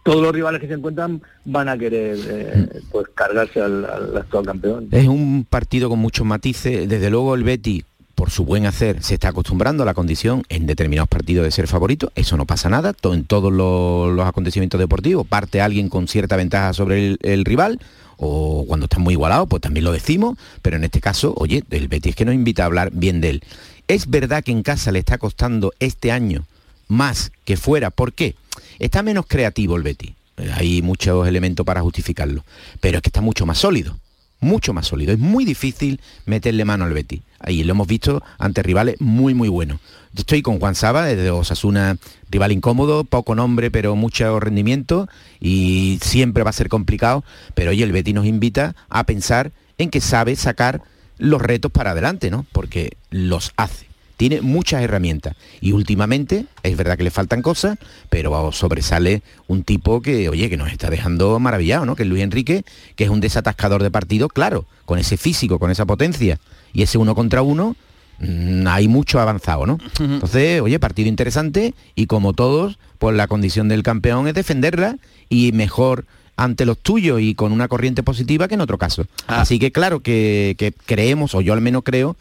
[0.03, 3.85] todos los rivales que se encuentran van a querer eh, pues cargarse al,
[4.17, 4.89] actual campeón.
[4.91, 6.87] Es un partido con muchos matices.
[6.87, 7.83] Desde luego el Betty
[8.15, 11.67] por su buen hacer, se está acostumbrando a la condición en determinados partidos de ser
[11.67, 12.11] favorito.
[12.15, 12.93] Eso no pasa nada.
[13.03, 17.79] en todos los, acontecimientos deportivos parte alguien con cierta ventaja sobre el, rival
[18.17, 21.87] o cuando está muy igualado, pues también lo decimos, pero en este caso, oye, el
[21.87, 23.43] Betty es que nos invita a hablar bien de él.
[23.87, 26.45] Es verdad que en casa le está costando este año
[26.87, 27.89] más que fuera.
[27.89, 28.35] ¿Por qué?
[28.79, 30.15] Está menos creativo el Betty.
[30.37, 32.43] Eh, hay muchos elementos para justificarlo.
[32.79, 33.97] Pero es que está mucho más sólido.
[34.39, 35.13] Mucho más sólido.
[35.13, 37.21] Es muy difícil meterle mano al Betty.
[37.39, 39.79] Ahí lo hemos visto ante rivales muy, muy buenos.
[40.15, 41.97] Estoy con Juan Saba, desde Osasuna,
[42.29, 45.07] rival incómodo, poco nombre, pero mucho rendimiento
[45.39, 47.23] y siempre va a ser complicado.
[47.55, 50.81] Pero hoy el Betty nos invita a pensar en que sabe sacar
[51.17, 52.45] los retos para adelante, ¿no?
[52.51, 53.92] Porque los hace
[54.23, 57.77] tiene muchas herramientas y últimamente es verdad que le faltan cosas,
[58.09, 61.97] pero sobresale un tipo que, oye, que nos está dejando maravillado, ¿no?
[61.97, 62.63] Que es Luis Enrique,
[62.95, 66.39] que es un desatascador de partido, claro, con ese físico, con esa potencia
[66.71, 67.75] y ese uno contra uno,
[68.19, 69.77] mm, hay mucho avanzado, ¿no?
[69.99, 75.51] Entonces, oye, partido interesante y como todos, pues la condición del campeón es defenderla y
[75.51, 76.05] mejor
[76.37, 79.05] ante los tuyos y con una corriente positiva que en otro caso.
[79.27, 79.41] Ah.
[79.41, 82.15] Así que claro que, que creemos, o yo al menos creo,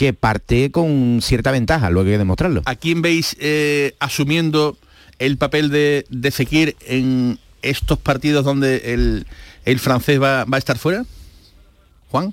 [0.00, 2.62] que parte con cierta ventaja, luego hay que demostrarlo.
[2.64, 4.78] ¿A quién veis eh, asumiendo
[5.18, 11.04] el papel de, de Fekir en estos partidos donde el, francés va, a estar fuera?
[12.08, 12.32] Juan.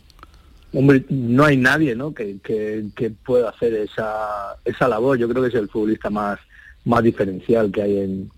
[0.72, 2.14] hombre, no hay nadie ¿no?
[2.14, 5.18] que, que, pueda hacer esa, esa labor.
[5.18, 6.40] Yo creo que es el futbolista más,
[6.86, 8.32] más diferencial que hay en,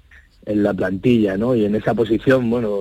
[0.48, 1.54] en la plantilla, ¿no?
[1.54, 2.80] Y en esa posición, bueno,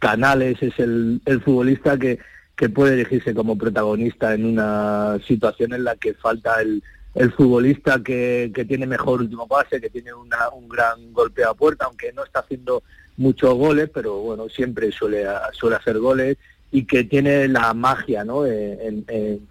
[0.00, 2.18] Canales es el, el futbolista que,
[2.56, 6.82] que puede elegirse como protagonista en una situación en la que falta el,
[7.14, 11.54] el futbolista que, que, tiene mejor último pase, que tiene una, un gran golpe a
[11.54, 12.82] puerta, aunque no está haciendo
[13.16, 16.36] muchos goles, pero bueno, siempre suele, suele hacer goles
[16.70, 18.46] y que tiene la magia, ¿no?
[18.46, 19.46] En, en,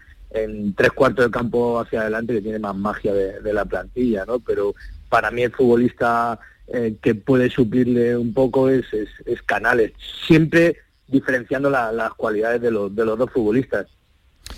[0.76, 4.40] tres cuartos del campo hacia adelante, que tiene más magia de, la plantilla, ¿no?
[4.40, 4.74] Pero
[5.08, 9.94] para mí el futbolista eh, que puede suplirle un poco es, es, Canales,
[10.26, 10.78] siempre
[11.14, 13.88] diferenciando las cualidades de los, de los dos futbolistas.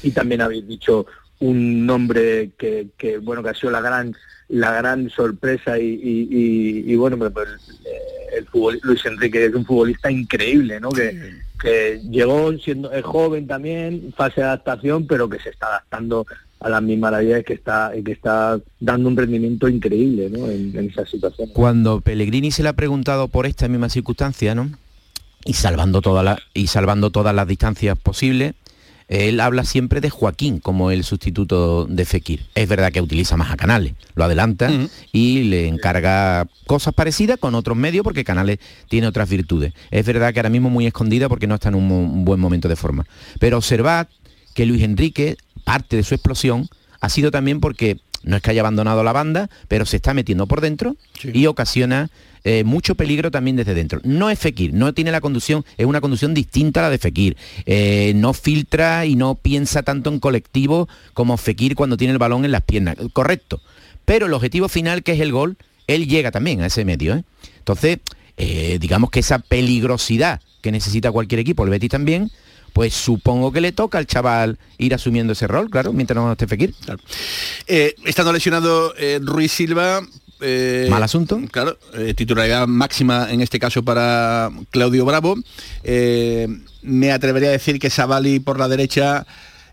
[0.01, 1.05] Y también habéis dicho
[1.39, 4.15] un nombre que, que bueno que ha sido la gran
[4.47, 7.49] la gran sorpresa y, y, bueno pues, pues
[7.85, 13.47] eh, el fútbol, Luis Enrique es un futbolista increíble no que, que llegó siendo joven
[13.47, 16.25] también fase de adaptación pero que se está adaptando
[16.61, 20.49] a las mismas maravillas que está que está dando un rendimiento increíble ¿no?
[20.49, 24.69] en, en esa situación cuando Pellegrini se le ha preguntado por esta misma circunstancia no
[25.45, 28.55] y salvando todas las y salvando todas las distancias posibles
[29.07, 32.47] él habla siempre de Joaquín como el sustituto de Fekir.
[32.55, 34.71] Es verdad que utiliza más a Canales, lo adelanta
[35.11, 39.73] y le encarga cosas parecidas con otros medios porque Canales tiene otras virtudes.
[39.91, 42.75] Es verdad que ahora mismo muy escondida porque no está en un, buen momento de
[42.75, 43.05] forma.
[43.39, 44.07] Pero observad
[44.55, 46.67] que Luis Enrique, parte de su explosión,
[46.99, 50.47] ha sido también porque no es que haya abandonado la banda, pero se está metiendo
[50.47, 52.09] por dentro y ocasiona
[52.43, 54.01] eh, mucho peligro también desde dentro.
[54.03, 57.37] No es Fekir, no tiene la conducción, es una conducción distinta a la de Fekir.
[57.65, 62.45] Eh, no filtra y no piensa tanto en colectivo como Fekir cuando tiene el balón
[62.45, 62.97] en las piernas.
[63.13, 63.61] Correcto.
[64.05, 65.57] Pero el objetivo final, que es el gol,
[65.87, 67.15] él llega también a ese medio.
[67.15, 67.23] ¿eh?
[67.57, 67.99] Entonces,
[68.37, 72.29] digamos que esa peligrosidad que necesita cualquier equipo, el Betis también,
[72.75, 76.45] pues supongo que le toca al chaval ir asumiendo ese rol, claro, mientras no esté
[76.45, 76.75] Fekir.
[77.67, 80.01] Eh, estando lesionado eh, Ruiz Silva,
[80.41, 81.39] eh, Mal asunto.
[81.51, 81.77] Claro,
[82.17, 85.37] titularidad máxima en este caso para Claudio Bravo.
[86.81, 89.25] me atrevería a decir que Savali por la derecha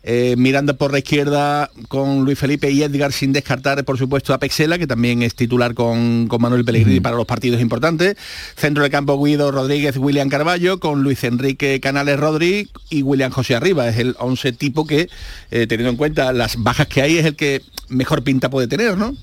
[0.04, 4.38] eh, mirando por la izquierda con Luis Felipe y Edgar sin descartar por supuesto a
[4.38, 8.16] Pexela que también es titular con, Manuel Pellegrini para los partidos importantes
[8.56, 13.54] centro de campo Guido Rodríguez William Carballo con Luis Enrique Canales Rodríguez y William José
[13.54, 15.08] Arriba es el 11 tipo que
[15.52, 18.98] eh, teniendo en cuenta las bajas que hay es el que mejor pinta puede tener
[18.98, 19.14] ¿no?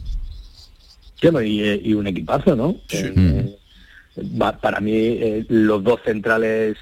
[1.22, 2.78] Eh, y, un equipazo ¿no?
[4.62, 6.78] para mí los dos centrales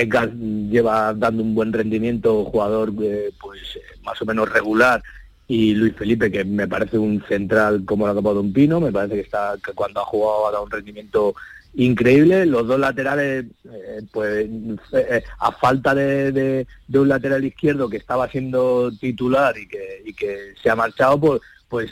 [0.00, 3.60] Edgar lleva dando un buen rendimiento, jugador eh, pues
[4.02, 5.02] más o menos regular,
[5.46, 8.92] y Luis Felipe, que me parece un central como la Copa de un Pino, me
[8.92, 11.34] parece que está que cuando ha jugado ha dado un rendimiento
[11.74, 12.44] increíble.
[12.44, 14.46] Los dos laterales, eh, pues
[14.92, 20.14] eh, a falta de, un lateral izquierdo que estaba siendo titular y que, y
[20.62, 21.90] se ha marchado, pues, pues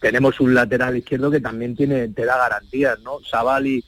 [0.00, 3.20] tenemos un lateral izquierdo que también tiene te da garantías, ¿no?
[3.22, 3.84] Savali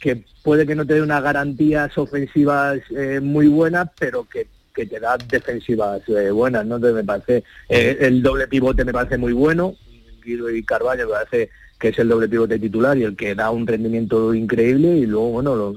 [0.00, 4.86] que puede que no te dé unas garantías ofensivas eh, muy buenas, pero que, que,
[4.86, 6.76] te da defensivas eh, buenas, ¿no?
[6.76, 9.76] Entonces me parece, eh, el doble pivote me parece muy bueno,
[10.24, 13.50] Guido y Carvalho me parece que es el doble pivote titular y el que da
[13.50, 15.74] un rendimiento increíble y luego, bueno, lo,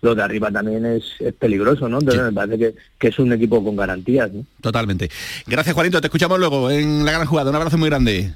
[0.00, 1.04] lo de arriba también es,
[1.38, 1.98] peligroso, ¿no?
[1.98, 4.32] Entonces me parece que, es un equipo con garantías.
[4.32, 4.44] ¿no?
[4.60, 5.10] Totalmente.
[5.46, 6.00] Gracias, Juanito.
[6.00, 7.50] Te escuchamos luego en la gran jugada.
[7.50, 8.32] Un abrazo muy grande.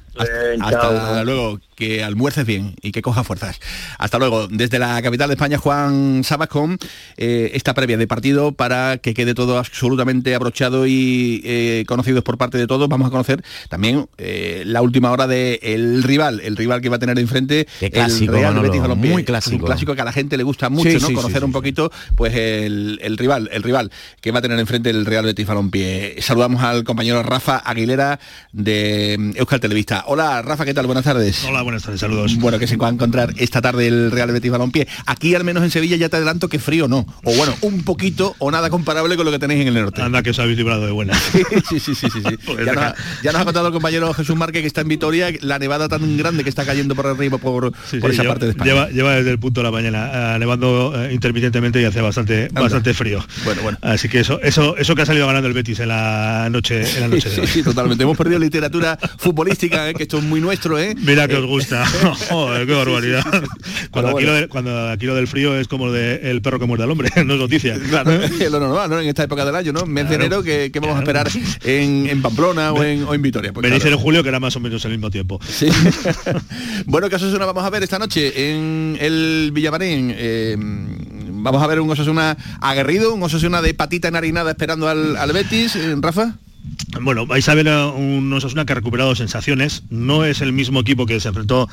[0.60, 1.60] hasta, luego.
[1.74, 3.60] Que almuerces bien y que coja fuerzas.
[3.98, 4.46] Hasta luego.
[4.48, 6.78] Desde la capital de España, Juan Sabas con
[7.16, 12.38] eh, esta previa de partido para que quede todo absolutamente abrochado y eh, conocidos por
[12.38, 12.88] parte de todos.
[12.88, 16.96] Vamos a conocer también eh, la última hora del el rival, el rival que va
[16.96, 19.56] a tener enfrente clásico, el Real Betis Muy clásico.
[19.56, 21.12] un clásico que a la gente le gusta mucho, ¿no?
[21.14, 25.04] conocer un un poquito pues el, rival, el rival que va a tener enfrente el
[25.04, 26.16] Real Betis Balompié.
[26.20, 28.18] Saludamos al compañero Rafa Aguilera
[28.52, 30.04] de Euskal Televista.
[30.06, 30.86] Hola Rafa, ¿qué tal?
[30.86, 31.44] Buenas tardes.
[31.44, 32.36] Hola, buenas tardes, saludos.
[32.38, 34.88] Bueno, que se va a encontrar esta tarde el Real Betis Balompié.
[35.06, 37.06] Aquí al menos en Sevilla ya te adelanto que frío no.
[37.24, 40.00] O bueno, un poquito o nada comparable con lo que tenéis en el norte.
[40.00, 41.14] Anda que os habéis librado de buena.
[41.68, 42.22] sí, sí, sí, sí.
[42.64, 46.16] ya, nos, ha contado el compañero Jesús Márquez que está en Vitoria, la nevada tan
[46.16, 48.88] grande que está cayendo por arriba por, por esa parte de España.
[48.88, 51.12] Lleva, desde el punto de la mañana eh, nevando eh,
[51.46, 53.24] intermitentemente y hace bastante bastante, frío.
[53.44, 53.78] Bueno, bueno.
[53.82, 57.00] Así que eso, eso, eso que ha salido ganando el Betis en la noche, en
[57.00, 58.04] la noche sí, sí, totalmente.
[58.04, 59.94] Hemos perdido literatura futbolística, ¿eh?
[59.94, 60.94] que esto es muy nuestro, ¿eh?
[60.96, 61.84] Mira que os gusta.
[62.30, 63.24] Joder, qué barbaridad.
[63.90, 66.84] Cuando, aquí lo, cuando aquí lo del frío es como de el perro que muerde
[66.84, 67.78] al hombre, no es noticia.
[67.78, 69.00] Claro, es lo normal, ¿no?
[69.00, 69.86] En esta época del año, ¿no?
[69.86, 71.28] Mes de enero que, vamos a esperar
[71.64, 73.52] en, Pamplona o en, o en Vitoria.
[73.52, 75.40] Pues Venís en julio que era más o menos el mismo tiempo.
[75.48, 75.68] Sí.
[76.86, 80.12] bueno, ¿qué nos vamos a ver esta noche en el Villamarín?
[80.16, 80.56] Eh,
[81.42, 85.76] vamos a ver un Osasuna aguerrido, un Osasuna de patita enharinada esperando al, al Betis,
[85.76, 86.36] eh, Rafa.
[87.00, 89.82] Bueno, vais a ver un Osasuna que ha recuperado sensaciones.
[89.90, 91.68] No es el mismo equipo que se enfrentó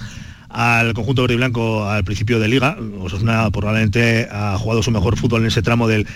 [0.50, 2.78] al conjunto verde y blanco al principio de liga.
[3.00, 6.08] Osasuna probablemente ha jugado su mejor fútbol en ese tramo del,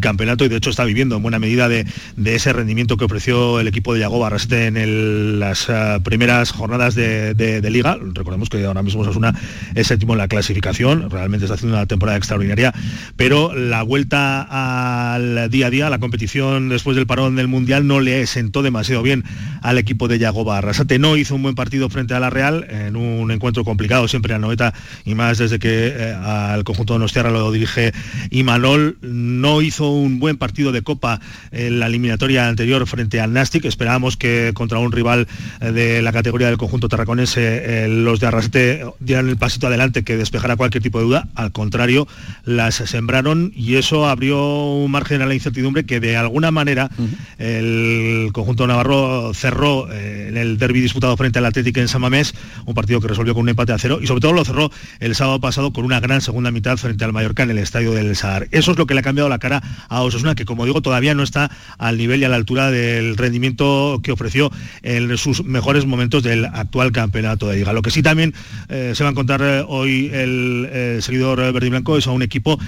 [0.00, 1.86] campeonato y de hecho está viviendo en buena medida de,
[2.24, 7.68] ese rendimiento que ofreció el equipo de Yagoba Arrasete en las eh, primeras jornadas de,
[7.70, 7.98] liga.
[8.12, 9.34] Recordemos que ahora mismo Osasuna
[9.74, 12.72] es séptimo en la clasificación, realmente está haciendo una temporada extraordinaria,
[13.16, 18.00] pero la vuelta al día a día, la competición después del parón del Mundial no
[18.00, 19.24] le sentó demasiado bien
[19.62, 20.98] al equipo de Yagoba Arrasate.
[20.98, 24.34] No hizo un buen partido frente a la Real en un encuentro con complicado siempre
[24.34, 24.74] a Noeta
[25.06, 27.94] y más desde que eh, al conjunto de Nostiarra lo dirige
[28.28, 28.98] Imanol.
[29.00, 31.20] No hizo un buen partido de Copa
[31.52, 33.64] en la eliminatoria anterior frente al Nastic.
[33.64, 35.26] Esperábamos que contra un rival
[35.62, 37.40] eh, de la categoría del conjunto tarraconense
[37.84, 41.28] eh, los de Arrasete dieran el pasito adelante que despejara cualquier tipo de duda.
[41.34, 42.06] Al contrario,
[42.44, 46.90] las sembraron y eso abrió un margen a la incertidumbre que de alguna manera
[47.38, 52.34] el conjunto navarro cerró en el derby disputado frente al Atlético en San Mamés,
[52.66, 55.14] un partido que resolvió con un empate a cero y sobre todo lo cerró el
[55.14, 58.48] sábado pasado con una gran segunda mitad frente al Mallorca en el estadio del Sahar.
[58.50, 61.14] Eso es lo que le ha cambiado la cara a Osasuna, que como digo todavía
[61.14, 64.50] no está al nivel y a la altura del rendimiento que ofreció
[64.82, 67.72] en sus mejores momentos del actual campeonato de liga.
[67.72, 68.34] Lo que sí también
[68.68, 72.10] eh, se va a encontrar eh, hoy el, eh, seguidor verde y blanco es a
[72.10, 72.58] un equipo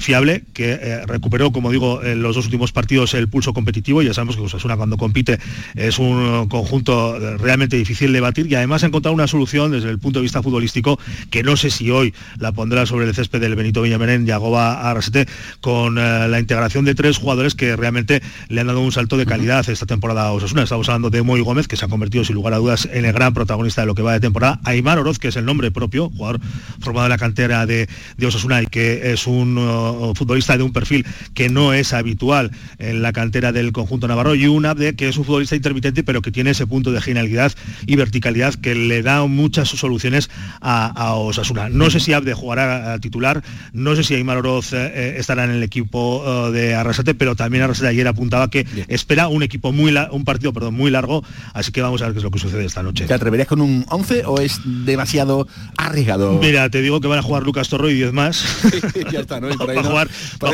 [0.00, 4.02] fiable que recuperó, como digo, en los dos últimos partidos el pulso competitivo.
[4.02, 5.38] Ya sabemos que Osasuna cuando compite
[5.74, 9.98] es un conjunto realmente difícil de batir y además ha encontrado una solución desde el
[9.98, 10.98] punto de vista futbolístico
[11.30, 15.26] que no sé si hoy la pondrá sobre el césped del Benito Villamenén, Yagoba Arrasete,
[15.60, 19.26] con eh, la integración de tres jugadores que realmente le han dado un salto de
[19.26, 20.62] calidad esta temporada a Osasuna.
[20.62, 23.12] Estamos hablando de Moy Gómez, que se ha convertido sin lugar a dudas en el
[23.12, 24.60] gran protagonista de lo que va de temporada.
[24.64, 26.40] Aymar Oroz, que es el nombre propio, jugador
[26.80, 27.88] formado en la cantera de,
[28.24, 33.00] Osasuna y que es un uh, futbolista de un perfil que no es habitual en
[33.00, 36.30] la cantera del conjunto navarro y un Abde que es un futbolista intermitente pero que
[36.30, 37.52] tiene ese punto de genialidad
[37.86, 40.27] y verticalidad que le da muchas soluciones
[40.60, 41.68] a, Osasuna.
[41.68, 45.50] No sé si Abde jugará a titular, no sé si Aymar Oroz eh, estará en
[45.50, 49.88] el equipo eh, de Arrasate, pero también Arrasate ayer apuntaba que espera un equipo muy
[50.10, 52.64] un partido perdón, muy largo, así que vamos a ver qué es lo que sucede
[52.64, 53.06] esta noche.
[53.06, 56.38] ¿Te atreverías con un 11 o es demasiado arriesgado?
[56.38, 58.44] Mira, te digo que van a jugar Lucas Torro y 10 más.
[59.12, 59.48] ya está, ¿no?
[59.56, 60.08] va, a jugar,
[60.42, 60.48] va,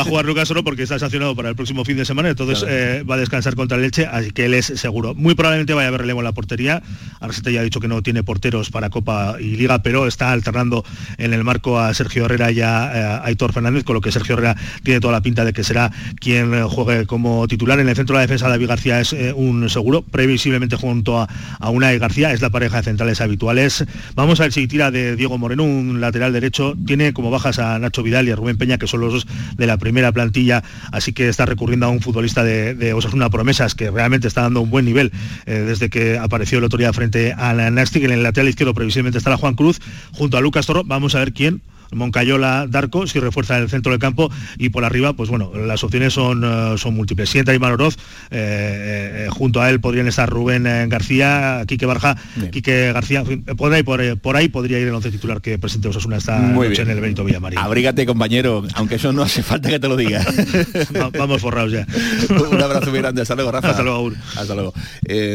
[0.00, 3.02] a jugar, Lucas Torro porque está sancionado para el próximo fin de semana, entonces eh,
[3.08, 5.14] va a descansar contra el Leche, así que él es seguro.
[5.14, 6.82] Muy probablemente vaya a haber relevo en la portería.
[7.20, 10.84] Arrasate ya ha dicho que no tiene porteros para Copa y Liga, pero está alternando
[11.16, 14.34] en el marco a Sergio Herrera y a, eh, Aitor Fernández, con lo que Sergio
[14.34, 17.78] Herrera tiene toda la pinta de que será quien eh, juegue como titular.
[17.78, 21.28] En el centro de la defensa David García es eh, un seguro, previsiblemente junto a,
[21.60, 23.84] a Unai García, es la pareja de centrales habituales.
[24.16, 26.74] Vamos a ver si tira de Diego Moreno, un lateral derecho.
[26.84, 29.66] Tiene como bajas a Nacho Vidal y a Rubén Peña, que son los dos de
[29.68, 33.92] la primera plantilla, así que está recurriendo a un futbolista de, de Osasuna Promesas, que
[33.92, 35.12] realmente está dando un buen nivel
[35.46, 39.18] desde que apareció el otro día frente a la Nastic en el lateral izquierdo previsiblemente
[39.18, 39.80] estará Juan Cruz
[40.12, 40.82] junto a Lucas Toro.
[40.84, 41.60] Vamos a ver quién
[41.94, 46.12] Moncayola Darco, si refuerza el centro del campo y por arriba, pues bueno, las opciones
[46.12, 47.28] son, eh, son múltiples.
[47.30, 47.96] Si entra Oroz,
[48.30, 52.16] eh, eh, junto a él podrían estar Rubén García, Quique Barja,
[52.50, 53.24] Quique García,
[53.56, 56.90] por ahí, por, ahí podría ir el once titular que presente Osasuna esta noche en
[56.90, 57.58] el Benito Villamarín.
[57.58, 60.24] Abrígate, compañero, aunque eso no hace falta que te lo diga.
[61.18, 61.86] vamos forrados ya.
[62.50, 63.70] Un abrazo muy grande, hasta luego, Rafa.
[63.70, 64.74] Hasta luego, Hasta luego.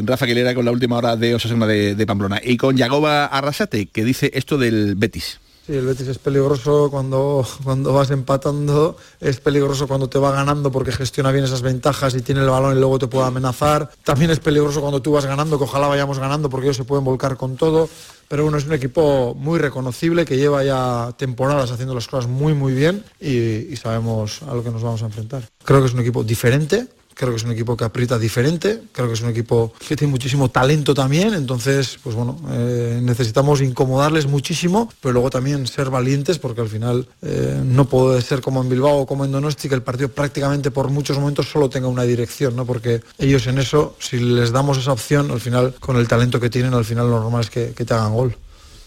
[0.03, 2.39] Rafa Quilera con la última hora de Osasuna de, de Pamplona.
[2.43, 5.39] Y con Yagoba Arrasate, que dice esto del Betis.
[5.69, 10.71] Sí, el Betis es peligroso cuando, cuando vas empatando, es peligroso cuando te va ganando
[10.71, 13.87] porque gestiona bien esas ventajas y tiene el balón y luego te puede amenazar.
[14.03, 17.05] También es peligroso cuando tú vas ganando, que ojalá vayamos ganando porque ellos se pueden
[17.05, 17.87] volcar con todo.
[18.27, 22.55] Pero bueno, es un equipo muy reconocible que lleva ya temporadas haciendo las cosas muy
[22.55, 25.43] muy bien y sabemos a lo que nos vamos a enfrentar.
[25.63, 26.87] Creo que es un equipo diferente,
[27.19, 30.09] creo que es un equipo que aprieta diferente, creo que es un equipo que tiene
[30.09, 36.39] muchísimo talento también, entonces, pues bueno, eh, necesitamos incomodarles muchísimo, pero luego también ser valientes,
[36.39, 39.75] porque al final eh, no puede ser como en Bilbao o como en Donosti, que
[39.75, 42.65] el partido prácticamente por muchos momentos solo tenga una dirección, ¿no?
[42.65, 46.49] porque ellos en eso, si les damos esa opción, al final, con el talento que
[46.49, 48.37] tienen, al final lo normal es que, te hagan gol.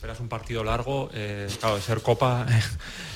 [0.02, 2.44] Esperas un partido largo, eh, claro, de ser Copa...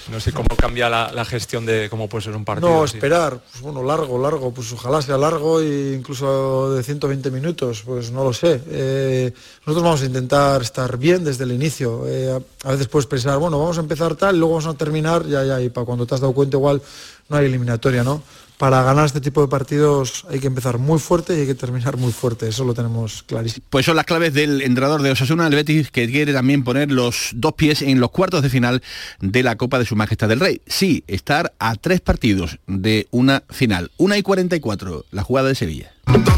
[0.09, 2.71] No sé cómo cambia la, gestión de cómo puede ser un partido.
[2.71, 7.83] No, esperar, pues bueno, largo, largo, pues ojalá sea largo e incluso de 120 minutos,
[7.85, 8.63] pues no lo sé.
[8.69, 9.33] Eh,
[9.67, 12.05] nosotros vamos a intentar estar bien desde el inicio.
[12.07, 15.43] Eh, a veces puedes pensar, bueno, vamos a empezar tal, luego vamos a terminar, ya,
[15.43, 16.81] ya, y para cuando te has dado cuenta igual
[17.29, 18.23] no hay eliminatoria, ¿no?
[18.59, 21.97] Para ganar este tipo de partidos hay que empezar muy fuerte y hay que terminar
[21.97, 23.67] muy fuerte, eso lo tenemos clarísimo.
[23.71, 27.31] Pues son las claves del entrenador de Osasuna, el Betis, que quiere también poner los
[27.35, 28.83] dos pies en los cuartos de final
[29.21, 30.61] de la Copa de Su Majestad del Rey.
[30.67, 33.91] Sí, estar a tres partidos de una final.
[33.97, 35.93] Una y 44, la jugada de Sevilla.
[36.07, 36.33] ¿Dónde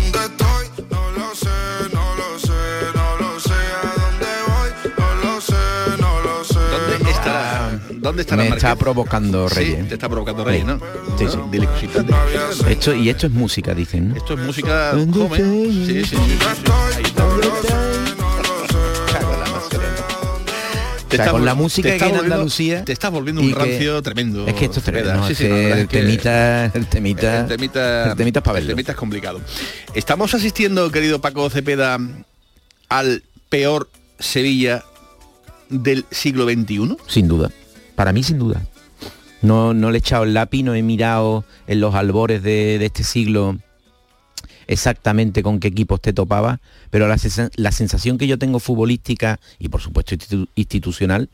[8.08, 8.64] ¿Dónde estará Me Márquez?
[8.64, 9.88] está provocando Sí, Reyes.
[9.88, 10.80] te está provocando Reyes, ¿no?
[11.18, 11.38] Sí, sí.
[11.50, 12.06] Dile cositas.
[12.66, 14.16] Esto, y esto es música, dicen, ¿no?
[14.16, 15.84] Esto es música joven.
[15.86, 16.16] Sí, sí, sí, sí, sí.
[16.96, 17.24] Ahí está.
[19.12, 19.48] La.
[21.10, 24.02] O sea, con la música que está hay en Andalucía Te estás volviendo un rancio
[24.02, 24.46] tremendo.
[24.46, 25.20] Es que esto es tremendo, Cepeda.
[25.22, 25.28] ¿no?
[25.28, 28.66] Sí, sí, la que verdad el temita, el temita, el temita, el temita es el
[28.68, 29.40] temita es complicado.
[29.94, 31.98] Estamos asistiendo, querido Paco Cepeda,
[32.88, 33.88] al peor
[34.18, 34.84] Sevilla
[35.70, 36.96] del siglo XXI.
[37.06, 37.50] Sin duda.
[37.98, 38.64] Para mí, sin duda.
[39.42, 43.02] No, no le he echado el lápiz, no he mirado en los albores de, este
[43.02, 43.58] siglo
[44.68, 47.16] exactamente con qué equipos te topaba, pero la,
[47.56, 51.28] la sensación que yo tengo futbolística y por supuesto institu- institucional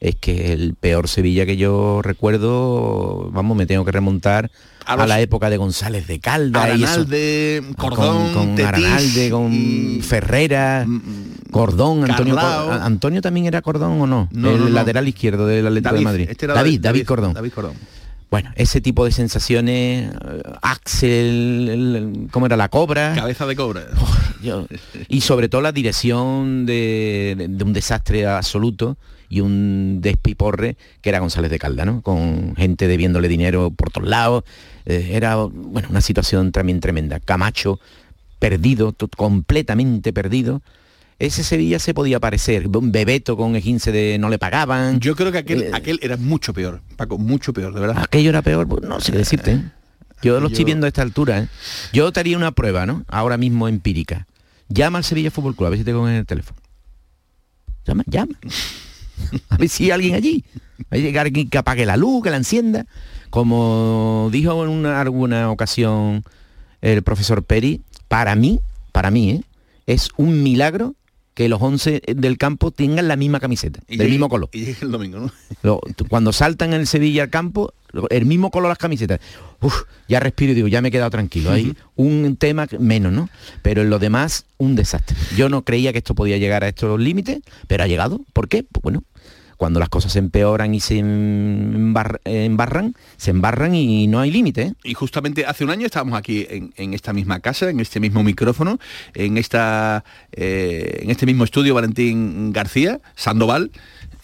[0.00, 4.50] es que el peor Sevilla que yo recuerdo, vamos, me tengo que remontar
[4.86, 6.92] A la época de González de Calda y eso.
[6.92, 10.86] Aranalde, Cordón, con, Aranalde, con Ferrera,
[11.50, 12.66] Cordón, Antonio, Carlao.
[12.68, 14.70] Cor- Antonio también era Cordón o no, No, el no, no.
[14.70, 16.26] lateral izquierdo del Atlético David, de Madrid.
[16.30, 17.32] este David, David- David, Cordón.
[17.34, 17.72] David Cordón.
[18.30, 23.14] Bueno, ese tipo de sensaciones, eh, Axel, el- el- ¿cómo era la cobra?
[23.14, 23.86] Cabeza de cobra.
[24.42, 24.66] Yo-
[25.08, 28.96] y sobre todo la dirección de, de- de un desastre absoluto
[29.34, 32.02] y un despiporre que era González de Calda, ¿no?
[32.02, 34.44] Con gente debiéndole dinero por todos lados.
[34.86, 37.18] Eh, era bueno, una situación también tremenda.
[37.18, 37.80] Camacho,
[38.38, 40.62] perdido, completamente perdido.
[41.18, 45.00] Ese Sevilla se podía parecer, un Bebeto con E15 de no le pagaban.
[45.00, 48.02] Yo creo que aquel, Eh, aquel era mucho peor, Paco, mucho peor, de verdad.
[48.04, 49.52] Aquello era peor, pues, no sé qué decirte.
[49.52, 49.64] ¿eh?
[50.22, 51.40] Yo lo estoy viendo a esta altura.
[51.40, 51.48] ¿eh?
[51.92, 53.04] Yo te haría una prueba, ¿no?
[53.08, 54.26] Ahora mismo empírica.
[54.68, 56.60] Llama al Sevilla Fútbol Club, a ver si te cogen el teléfono.
[57.86, 58.34] Llama, llama.
[59.48, 60.44] A ver si hay alguien allí.
[60.90, 62.86] Hay que alguien que apague la luz, que la encienda.
[63.30, 66.24] Como dijo en una, alguna ocasión
[66.80, 68.60] el profesor Peri, para mí,
[68.92, 69.42] para mí, ¿eh?
[69.86, 70.94] es un milagro
[71.34, 74.48] que los 11 del campo tengan la misma camiseta, Y del llegue- mismo color.
[74.52, 75.32] Y el domingo, ¿no?
[75.62, 77.72] Lo- cuando saltan en el Sevilla al campo,
[78.10, 79.20] el mismo color las camisetas.
[79.60, 81.50] Uf, ya respiro y digo, ya me he quedado tranquilo.
[81.50, 83.28] Hay un tema menos, ¿no?
[83.62, 85.16] Pero en lo demás, un desastre.
[85.36, 88.20] Yo no creía que esto podía llegar a estos límites, pero ha llegado.
[88.32, 88.62] ¿Por qué?
[88.62, 89.02] Pues bueno,
[89.56, 94.62] cuando las cosas se empeoran y se embar- embarran, se embarran y no hay límite.
[94.62, 94.74] ¿eh?
[94.84, 98.22] Y justamente hace un año estábamos aquí en, en esta misma casa, en este mismo
[98.22, 98.78] micrófono,
[99.14, 103.70] en, esta, eh, en este mismo estudio Valentín García, Sandoval,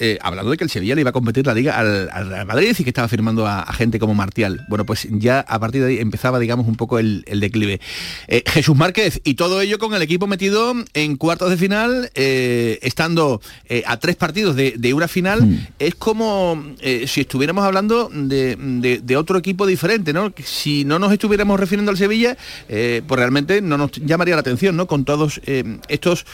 [0.01, 2.75] eh, hablando de que el Sevilla le iba a competir la liga al, Real Madrid
[2.79, 4.65] y que estaba firmando a, a gente como Martial.
[4.69, 7.81] Bueno, pues ya a partir de ahí empezaba, digamos, un poco el, el declive.
[8.27, 12.79] Eh, Jesús Márquez, y todo ello con el equipo metido en cuartos de final, eh,
[12.83, 13.41] estando
[13.87, 16.65] a tres partidos de, de una final, es como
[17.07, 20.33] si estuviéramos hablando de, de- de otro equipo diferente, ¿no?
[20.45, 22.37] Si no nos estuviéramos refiriendo al Sevilla,
[22.67, 24.87] pues realmente no nos llamaría la atención, ¿no?
[24.87, 25.41] Con todos
[25.89, 26.25] estos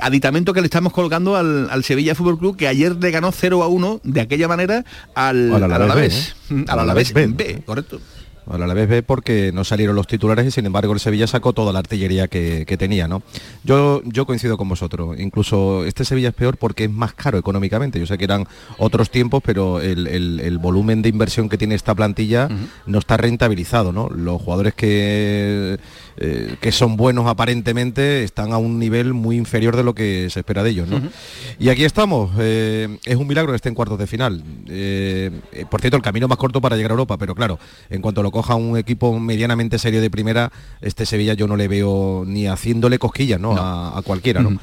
[0.00, 3.62] aditamentos que le estamos colgando al, al Sevilla Fútbol Club, que ayer le ganó 0
[3.62, 4.84] a 1 de aquella manera
[5.14, 6.34] al, Al al Alavés Alavés.
[6.48, 6.64] B, ¿eh?
[6.68, 7.62] Al Al Alavés Alavés B, B.
[7.64, 8.00] correcto.
[8.46, 11.26] Bueno, a la vez B porque no salieron los titulares y sin embargo el Sevilla
[11.26, 13.22] sacó toda la artillería que, que tenía, ¿no?
[13.62, 15.20] Yo, yo coincido con vosotros.
[15.20, 18.00] Incluso este Sevilla es peor porque es más caro económicamente.
[18.00, 18.46] Yo sé que eran
[18.78, 22.48] otros tiempos, pero el, el- el volumen de inversión que tiene esta plantilla
[22.86, 24.08] no está rentabilizado, ¿no?
[24.08, 25.76] Los jugadores que,
[26.20, 30.40] eh, que son buenos aparentemente están a un nivel muy inferior de lo que se
[30.40, 30.88] espera de ellos.
[31.58, 32.30] Y aquí estamos.
[32.38, 34.42] eh, es un milagro que esté en cuartos de final.
[34.68, 35.30] Eh,
[35.70, 37.58] por cierto, el camino más corto para llegar a Europa, pero claro,
[37.90, 40.50] en cuanto lo coja un equipo medianamente serio de primera,
[40.80, 43.56] este Sevilla yo no le veo ni haciéndole cosquillas, ¿no?
[43.56, 44.58] A, a cualquiera, ¿no?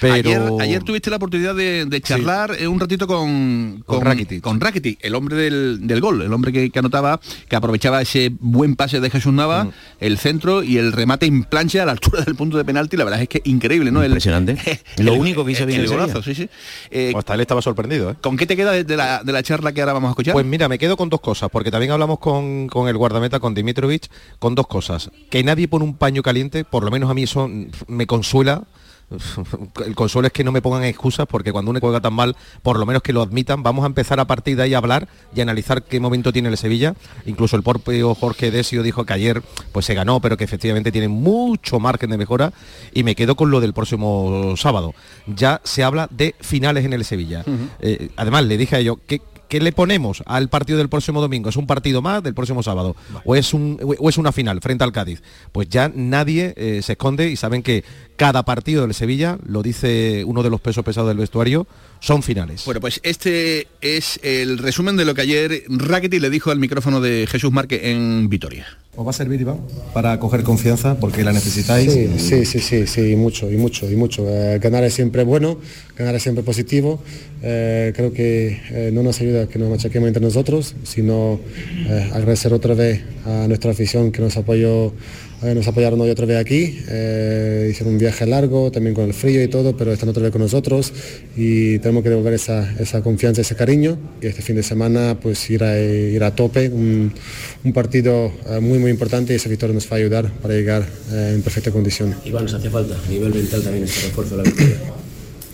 [0.00, 4.40] Pero Ayer, ayer tuviste la oportunidad de, de charlar un ratito con, Con Rakitic.
[4.42, 8.32] con Rakitic, el hombre del, del gol, el hombre que, que anotaba, que aprovechaba ese
[8.40, 9.68] buen pase de Jesús Nava,
[10.00, 12.96] el centro y el remate en plancha a la altura del punto de penalti.
[12.96, 14.00] La verdad es que increíble, ¿no?
[14.02, 14.56] El- Impresionante.
[14.96, 16.48] el- Lo único que hizo bien el el golazo, sí, sí.
[16.90, 18.14] Eh, hasta él estaba sorprendido, ¿eh?
[18.20, 20.32] ¿Con qué te queda de, de la, de la charla que ahora vamos a escuchar?
[20.32, 23.54] Pues mira, me quedo con dos cosas, porque también hablamos con, con el guardameta, con
[23.54, 25.10] Dimitrovic, con dos cosas.
[25.30, 27.50] Que nadie pone un paño caliente, por lo menos a mí eso
[27.88, 28.62] me consuela.
[29.86, 32.78] El consuelo es que no me pongan excusas porque cuando uno juega tan mal, por
[32.78, 33.62] lo menos que lo admitan.
[33.62, 36.56] Vamos a empezar a partir de ahí a hablar y analizar qué momento tiene el
[36.56, 36.94] Sevilla.
[37.26, 39.42] Incluso el propio Jorge Desio dijo que ayer
[39.72, 42.52] pues se ganó, pero que efectivamente tiene mucho margen de mejora.
[42.92, 44.94] Y me quedo con lo del próximo sábado.
[45.26, 47.44] Ya se habla de finales en el Sevilla.
[47.80, 51.48] Eh, además, le dije a ellos que ¿qué le ponemos al partido del próximo domingo?
[51.48, 52.96] ¿Es un partido más del próximo sábado?
[53.24, 55.22] ¿O, es un, ¿O es una final frente al Cádiz?
[55.52, 57.84] Pues ya nadie eh, se esconde y saben que
[58.16, 61.66] cada partido del Sevilla, lo dice uno de los pesos pesados del vestuario,
[62.00, 62.64] son finales.
[62.64, 67.00] Bueno, pues este es el resumen de lo que ayer Rackety le dijo al micrófono
[67.00, 68.66] de Jesús Marque en Vitoria.
[68.96, 69.58] ¿Os va a servir, Iván,
[69.92, 71.92] para coger confianza porque la necesitáis?
[71.92, 74.24] Sí, sí, sí, sí, y mucho, y mucho, y mucho.
[74.28, 75.58] Eh, ganar es siempre bueno,
[75.96, 77.00] ganar es siempre positivo.
[77.42, 81.40] Eh, creo que eh, no nos ayuda que nos machaquemos entre nosotros, sino
[82.12, 84.92] agradecer otra vez a nuestra afición que nos apoyó
[85.52, 89.42] nos apoyaron hoy otra vez aquí, eh, hicieron un viaje largo, también con el frío
[89.42, 90.92] y todo, pero están otra vez con nosotros
[91.36, 95.50] y tenemos que devolver esa, esa confianza, ese cariño y este fin de semana pues
[95.50, 97.12] ir a, ir a tope, un,
[97.64, 100.86] un partido eh, muy muy importante y esa victoria nos va a ayudar para llegar
[101.12, 102.14] eh, en perfecta condición.
[102.24, 104.76] Iván, nos hace falta a nivel mental también este refuerzo de la victoria.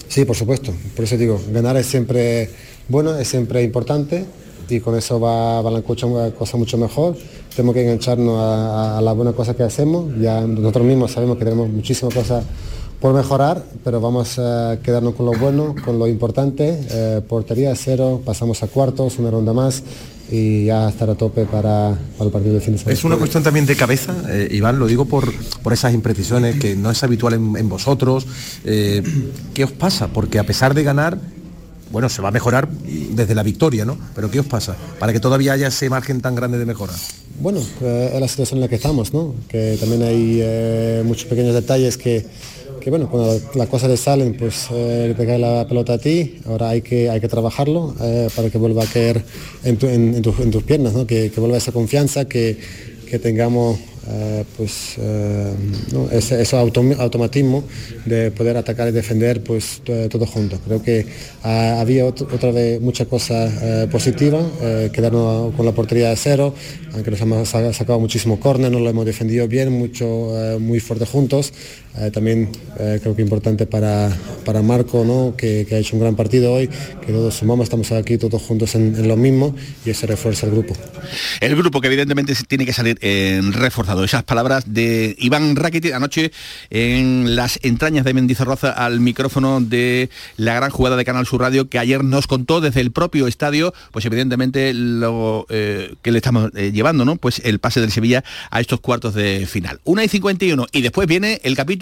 [0.09, 2.51] Sí, por supuesto, por eso digo, ganar es siempre
[2.89, 4.25] bueno, es siempre importante
[4.71, 7.17] y con eso va, va la cosa mucho mejor
[7.55, 10.11] tenemos que engancharnos a, la buena cosa que hacemos.
[10.21, 12.45] Ya nosotros mismos sabemos que tenemos muchísimas cosas
[13.01, 16.81] por mejorar, pero vamos a quedarnos con lo bueno, con lo importante.
[16.91, 19.83] Eh, portería cero, pasamos a cuartos, una ronda más
[20.31, 22.95] y ya estar a tope para, el partido de fin de semana.
[22.95, 26.77] Es una cuestión también de cabeza, eh, Iván, lo digo por, por esas imprecisiones que
[26.77, 28.27] no es habitual en, vosotros.
[28.65, 29.03] Eh,
[29.55, 30.09] ¿Qué os pasa?
[30.09, 31.19] Porque a pesar de ganar,
[31.91, 33.99] bueno, se va a mejorar desde la victoria, ¿no?
[34.15, 34.77] Pero ¿qué os pasa?
[34.99, 36.93] Para que todavía haya ese margen tan grande de mejora.
[37.41, 39.35] Bueno, eh, es la situación en la que estamos, ¿no?
[39.49, 42.27] Que también hay eh, muchos pequeños detalles que,
[42.87, 46.71] bueno, cuando las cosas le salen, pues eh, te cae la pelota a ti, ahora
[46.71, 47.95] hay que, hay que trabajarlo
[48.37, 49.25] para que vuelva a caer
[49.65, 51.07] en, tus piernas, ¿no?
[51.07, 52.59] que, que vuelva esa confianza, que,
[53.11, 53.79] que tengamos
[54.13, 55.55] eh, pues eh,
[56.11, 57.65] ese, automatismo
[58.05, 60.59] de poder atacar y defender pues todos juntos.
[60.67, 61.07] Creo que
[61.43, 64.45] ah, había otra vez muchas cosas eh, positivas,
[64.93, 66.55] quedarnos con la portería de cero,
[66.93, 71.53] aunque nos hemos sacado muchísimo córner, nos lo hemos defendido bien, mucho, muy fuerte juntos.
[72.13, 74.11] También creo que importante para,
[74.45, 75.35] para Marco, ¿no?
[75.37, 79.07] que, ha hecho un gran partido hoy, que todos sumamos, estamos aquí todos juntos en,
[79.07, 80.75] lo mismo y eso refuerza el grupo.
[81.41, 86.33] El grupo que evidentemente tiene que salir en reforzado esas palabras de Iván Rakitic anoche
[86.71, 91.69] en las entrañas de Mendizorroza al micrófono de la gran jugada de Canal Sur Radio
[91.69, 96.51] que ayer nos contó desde el propio estadio, pues evidentemente lo eh, que le estamos
[96.55, 97.17] eh, llevando, ¿no?
[97.17, 99.81] Pues el pase del Sevilla a estos cuartos de final.
[99.85, 101.80] 1 y 51 y después viene el capítulo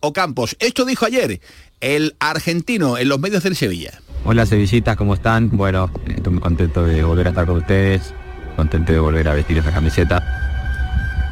[0.00, 0.56] Ocampos.
[0.58, 1.40] Esto dijo ayer
[1.80, 4.00] el argentino en los medios del Sevilla.
[4.24, 5.50] Hola Sevillitas, ¿cómo están?
[5.50, 8.14] Bueno, estoy muy contento de volver a estar con ustedes,
[8.56, 10.40] contento de volver a vestir esa camiseta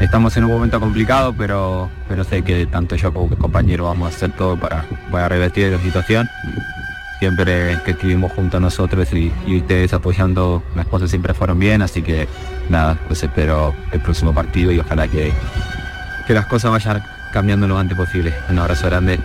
[0.01, 4.17] estamos en un momento complicado, pero, pero sé que tanto yo como compañero vamos a
[4.17, 6.29] hacer todo para, para revertir la situación.
[7.19, 12.01] Siempre que estuvimos junto a nosotros y, ustedes apoyando, las cosas siempre fueron bien, así
[12.01, 12.29] que
[12.69, 15.33] nada, pues espero el próximo partido y ojalá que,
[16.27, 17.03] que las cosas vayan
[17.33, 18.35] cambiando lo antes posible.
[18.49, 19.19] Un abrazo grande.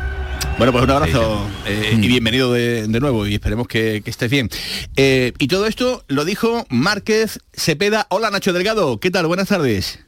[0.58, 4.49] Bueno, pues un abrazo eh, y bienvenido de, nuevo y esperemos que, estés bien.
[4.95, 8.06] Eh, y todo esto lo dijo Márquez Cepeda.
[8.10, 9.26] Hola Nacho Delgado, ¿qué tal?
[9.26, 9.99] Buenas tardes.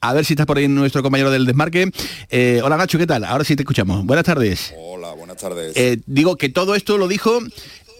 [0.00, 1.90] A ver si está por ahí nuestro compañero del desmarque.
[2.30, 3.24] Eh, hola Nacho, ¿qué tal?
[3.24, 4.04] Ahora sí te escuchamos.
[4.04, 4.74] Buenas tardes.
[4.76, 5.72] Hola, buenas tardes.
[5.74, 7.40] Eh, digo que todo esto lo dijo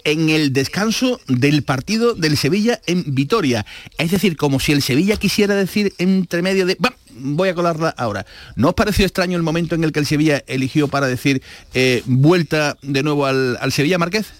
[0.05, 3.67] en el descanso del partido del Sevilla en Vitoria.
[3.99, 6.77] Es decir, como si el Sevilla quisiera decir entre medio de...
[7.19, 8.27] Voy a colarla ahora.
[8.55, 11.43] ¿No os pareció extraño el momento en el que el Sevilla eligió para decir
[11.75, 14.33] eh, vuelta de nuevo al, al Sevilla, Márquez?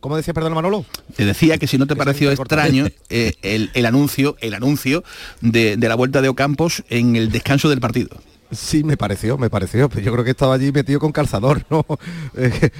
[0.00, 0.86] ¿Cómo decía, perdón, Manolo?
[1.14, 5.04] Te decía que si no te pareció extraño eh, el, anuncio, el anuncio
[5.42, 8.08] de, de la vuelta de Ocampos en el descanso del partido.
[8.52, 9.88] Sí, me pareció, me pareció.
[9.88, 11.84] Yo creo que estaba allí metido con calzador, ¿no?
[12.36, 12.70] Eh,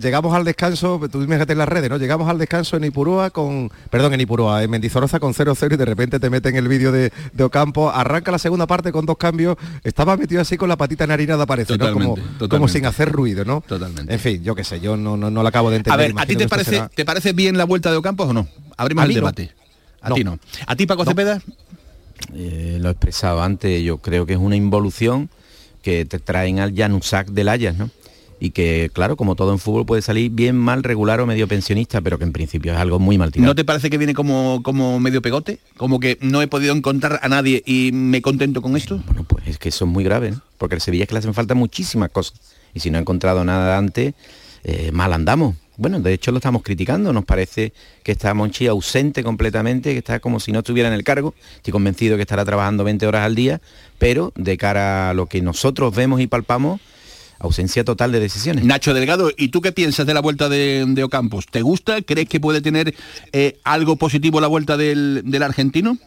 [0.00, 1.96] llegamos al descanso, tú fíjate en las redes, ¿no?
[1.96, 5.84] Llegamos al descanso en Ipurúa con, perdón, en Ipurúa, en Mendizorroza con 0-0 y de
[5.84, 10.16] repente te meten el vídeo de, Ocampo, arranca la segunda parte con dos cambios, estaba
[10.16, 11.92] metido así con la patita enharinada parece, ¿no?
[11.92, 12.16] Como,
[12.48, 13.62] como, sin hacer ruido, ¿no?
[13.66, 14.12] Totalmente.
[14.12, 16.00] En fin, yo qué sé, yo no, no, no la acabo de entender.
[16.00, 18.48] A ver, ¿a ti te parece, te parece bien la vuelta de Ocampos o no?
[18.76, 19.52] Abrimos el debate.
[20.00, 20.38] A ti no.
[20.66, 21.40] ¿A ti, Paco Cepeda?
[22.34, 25.30] Eh, lo he expresado antes, yo creo que es una involución
[25.82, 27.90] que te traen al Janusak del Ayas, ¿no?
[28.38, 32.00] y que, claro, como todo en fútbol puede salir bien, mal, regular o medio pensionista,
[32.00, 33.50] pero que en principio es algo muy mal tirado.
[33.50, 35.58] ¿No te parece que viene como, como medio pegote?
[35.76, 39.02] Como que no he podido encontrar a nadie y me contento con esto?
[39.06, 40.42] Bueno, pues es que eso es muy grave, ¿no?
[40.58, 42.38] porque el Sevilla es que le hacen falta muchísimas cosas.
[42.74, 44.14] Y si no ha encontrado nada antes,
[44.64, 45.56] eh, mal andamos.
[45.76, 47.72] Bueno, de hecho lo estamos criticando, nos parece
[48.02, 51.34] que está Monchi ausente completamente, que está como si no estuviera en el cargo.
[51.56, 53.60] Estoy convencido que estará trabajando 20 horas al día,
[53.98, 56.80] pero de cara a lo que nosotros vemos y palpamos,
[57.38, 58.64] ausencia total de decisiones.
[58.64, 61.46] Nacho Delgado, ¿y tú qué piensas de la vuelta de, de Ocampos?
[61.46, 62.00] ¿Te gusta?
[62.00, 62.94] ¿Crees que puede tener
[63.32, 65.98] eh, algo positivo la vuelta del, del argentino?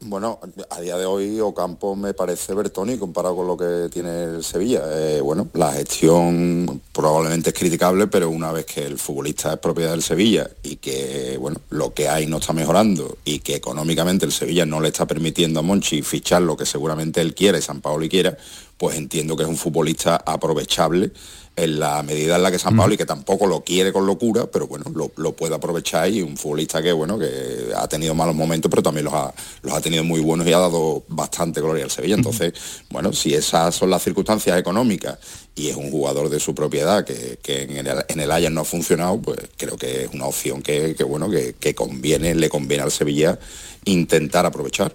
[0.00, 0.38] Bueno,
[0.70, 4.82] a día de hoy Ocampo me parece Bertoni comparado con lo que tiene el Sevilla.
[4.92, 9.92] Eh, bueno, la gestión probablemente es criticable, pero una vez que el futbolista es propiedad
[9.92, 14.32] del Sevilla y que bueno, lo que hay no está mejorando y que económicamente el
[14.32, 18.06] Sevilla no le está permitiendo a Monchi fichar lo que seguramente él quiere, San Paolo
[18.08, 18.36] quiera,
[18.76, 21.12] pues entiendo que es un futbolista aprovechable
[21.56, 24.46] en la medida en la que San Pablo y que tampoco lo quiere con locura,
[24.46, 24.84] pero bueno,
[25.16, 29.06] lo, puede aprovechar y un futbolista que bueno, que ha tenido malos momentos, pero también
[29.06, 29.32] los ha,
[29.62, 32.14] los ha tenido muy buenos y ha dado bastante gloria al Sevilla.
[32.14, 32.52] Entonces,
[32.90, 35.18] bueno, si esas son las circunstancias económicas
[35.54, 38.64] y es un jugador de su propiedad que, en, el, en el Ajax no ha
[38.64, 43.38] funcionado, pues creo que es una opción que, bueno, que, conviene, le conviene al Sevilla
[43.86, 44.94] intentar aprovechar.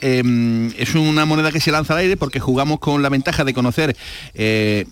[0.00, 3.52] Em, es una moneda que se lanza al aire porque jugamos con la ventaja de
[3.52, 3.94] conocer
[4.32, 4.86] eh,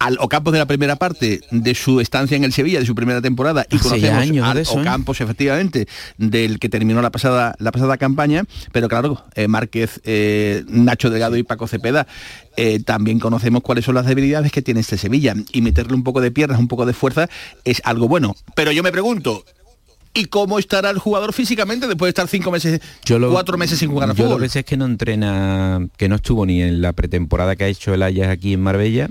[0.00, 3.20] al Ocampos de la primera parte de su estancia en el Sevilla, de su primera
[3.20, 4.64] temporada, y conocemos años al ¿eh?
[4.66, 5.86] Ocampos, efectivamente,
[6.16, 11.36] del que terminó la pasada, la pasada campaña, pero claro, eh, Márquez, eh, Nacho Delgado
[11.36, 12.06] y Paco Cepeda,
[12.84, 16.30] también conocemos cuáles son las debilidades que tiene este Sevilla, y meterle un poco de
[16.30, 17.28] piernas, un poco de fuerza,
[17.64, 18.34] es algo bueno.
[18.54, 19.44] Pero yo me pregunto,
[20.12, 22.80] ¿Y cómo estará el jugador físicamente después de estar cinco meses,
[23.30, 24.28] cuatro meses sin jugar a fútbol?
[24.28, 27.54] Yo lo que sé es que no entrena, que no estuvo ni en la pretemporada
[27.54, 29.08] que ha hecho el Ajax aquí en Marbella,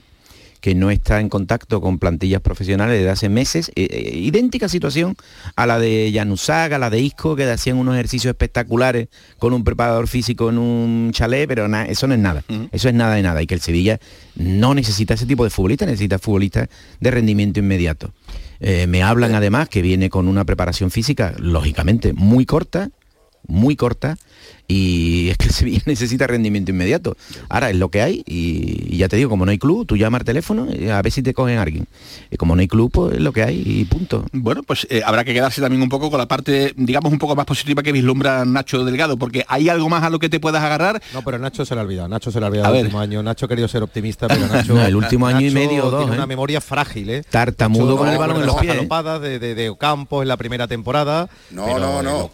[0.62, 3.72] que no está en contacto con plantillas profesionales desde hace meses.
[3.76, 5.16] Eh, eh, idéntica situación
[5.56, 9.08] a la de Janusaga, a la de Isco, que hacían unos ejercicios espectaculares
[9.38, 12.44] con un preparador físico en un chalet, pero eso no es nada.
[12.72, 13.42] Eso es nada de nada.
[13.42, 14.00] Y que el Sevilla
[14.36, 16.68] no necesita ese tipo de futbolistas, necesita futbolistas
[17.00, 18.12] de rendimiento inmediato.
[18.60, 22.90] Eh, me hablan además que viene con una preparación física, lógicamente, muy corta,
[23.48, 24.18] muy corta,
[24.68, 27.18] y es que el Sevilla necesita rendimiento inmediato.
[27.50, 30.22] Ahora es lo que hay y, ya te digo, como no hay club, tú llamas
[30.22, 31.88] al teléfono a ver si te cogen alguien.
[32.32, 34.26] Y como no hay club, pues es lo que hay y punto.
[34.32, 37.36] Bueno, pues eh, habrá que quedarse también un poco con la parte, digamos, un poco
[37.36, 40.64] más positiva que vislumbra Nacho Delgado, porque hay algo más a lo que te puedas
[40.64, 41.02] agarrar.
[41.14, 43.24] No, pero Nacho se le ha olvidado, Nacho se le ha olvidado el último año.
[43.24, 44.80] Nacho ha querido ser optimista, pero Nacho...
[44.80, 46.02] el último año y medio o dos.
[46.02, 46.28] Tiene una ¿eh?
[46.28, 47.24] memoria frágil, ¿eh?
[47.30, 48.76] Tartamudo con el balón en los pies.
[49.22, 51.30] De, de, de Ocampo en la primera temporada.
[51.52, 52.32] No, no, no.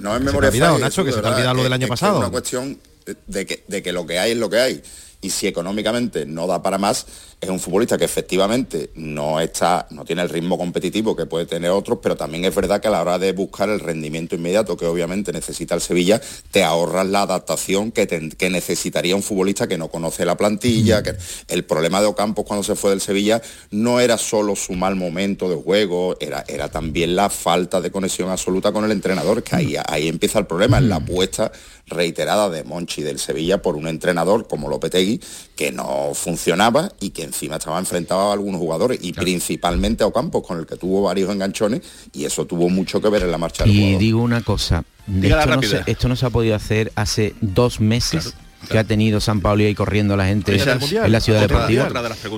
[0.00, 2.14] No es memoria Nacho, que se te ha olvidado lo del año pasado.
[2.14, 2.78] Es una cuestión
[3.26, 4.82] de que, de que lo que hay es lo que hay
[5.26, 7.06] y si económicamente no da para más,
[7.40, 11.70] es un futbolista que efectivamente no está, no tiene el ritmo competitivo que puede tener
[11.70, 14.86] otros, pero también es verdad que a la hora de buscar el rendimiento inmediato que
[14.86, 16.20] obviamente necesita el Sevilla,
[16.50, 21.16] te ahorras la adaptación que, que necesitaría un futbolista que no conoce la plantilla, que
[21.48, 25.50] el problema de Ocampos cuando se fue del Sevilla no era solo su mal momento
[25.50, 29.76] de juego, era, era también la falta de conexión absoluta con el entrenador, que ahí,
[29.88, 31.50] ahí empieza el problema, en la apuesta
[31.88, 35.15] reiterada de Monchi del Sevilla por un entrenador como Lopetegui
[35.54, 40.46] que no funcionaba y que encima estaba enfrentado a algunos jugadores y principalmente a Ocampos
[40.46, 43.64] con el que tuvo varios enganchones y eso tuvo mucho que ver en la marcha
[43.64, 47.34] del Y digo una cosa, esto no, se, esto no, se, ha podido hacer hace
[47.40, 48.34] dos meses
[48.68, 51.88] que ha tenido San Pablo y ahí corriendo la gente en la ciudad deportiva.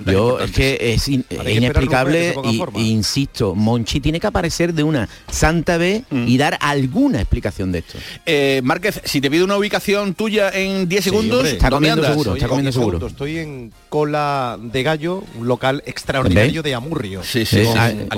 [0.07, 2.35] Yo es que es, inexplicable
[2.75, 7.79] y, insisto, Monchi tiene que aparecer de una santa B y dar alguna explicación de
[7.81, 7.99] esto.
[8.27, 12.49] Eh, Márquez, si te pido una ubicación tuya en 10 segundos, está comiendo seguro, está
[12.49, 13.07] comiendo seguro.
[13.07, 17.23] Estoy en Cola de Gallo, un local extraordinario de Amurrio.
[17.23, 17.65] Sí, sí,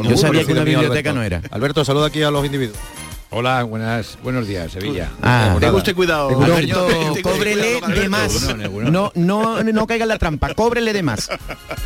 [0.08, 1.42] yo sabía que una biblioteca no era.
[1.50, 2.78] Alberto, saluda aquí a los individuos.
[3.32, 5.08] Hola, buenas, buenos días, Sevilla.
[5.22, 6.30] Ah, tenga usted cuidado.
[7.22, 8.56] cóbrele de más.
[8.56, 11.30] No, no, no caiga en la trampa, cóbrele de más.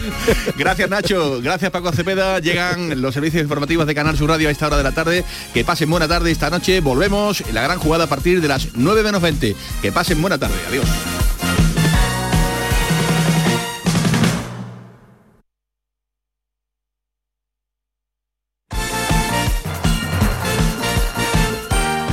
[0.57, 2.39] gracias Nacho, gracias Paco Cepeda.
[2.39, 5.23] Llegan los servicios informativos de Canal Sur Radio a esta hora de la tarde.
[5.53, 6.81] Que pasen buena tarde esta noche.
[6.81, 9.55] Volvemos en la gran jugada a partir de las 9 menos 20.
[9.83, 10.57] Que pasen buena tarde.
[10.71, 10.87] Adiós.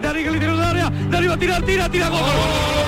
[0.00, 2.87] Dani que le área, Dani va a tirar, tira, tira, gol.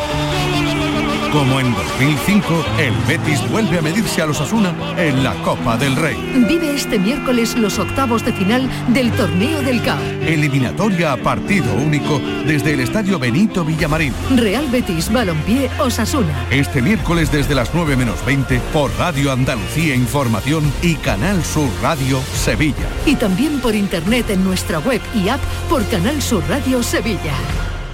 [1.33, 5.95] Como en 2005, el Betis vuelve a medirse a los Asuna en la Copa del
[5.95, 6.17] Rey.
[6.49, 10.01] Vive este miércoles los octavos de final del Torneo del CAO.
[10.23, 14.13] Eliminatoria a partido único desde el Estadio Benito Villamarín.
[14.35, 16.47] Real Betis Balompié Osasuna.
[16.51, 22.21] Este miércoles desde las 9 menos 20 por Radio Andalucía Información y Canal Sur Radio
[22.35, 22.89] Sevilla.
[23.07, 27.35] Y también por internet en nuestra web y app por Canal Sur Radio Sevilla.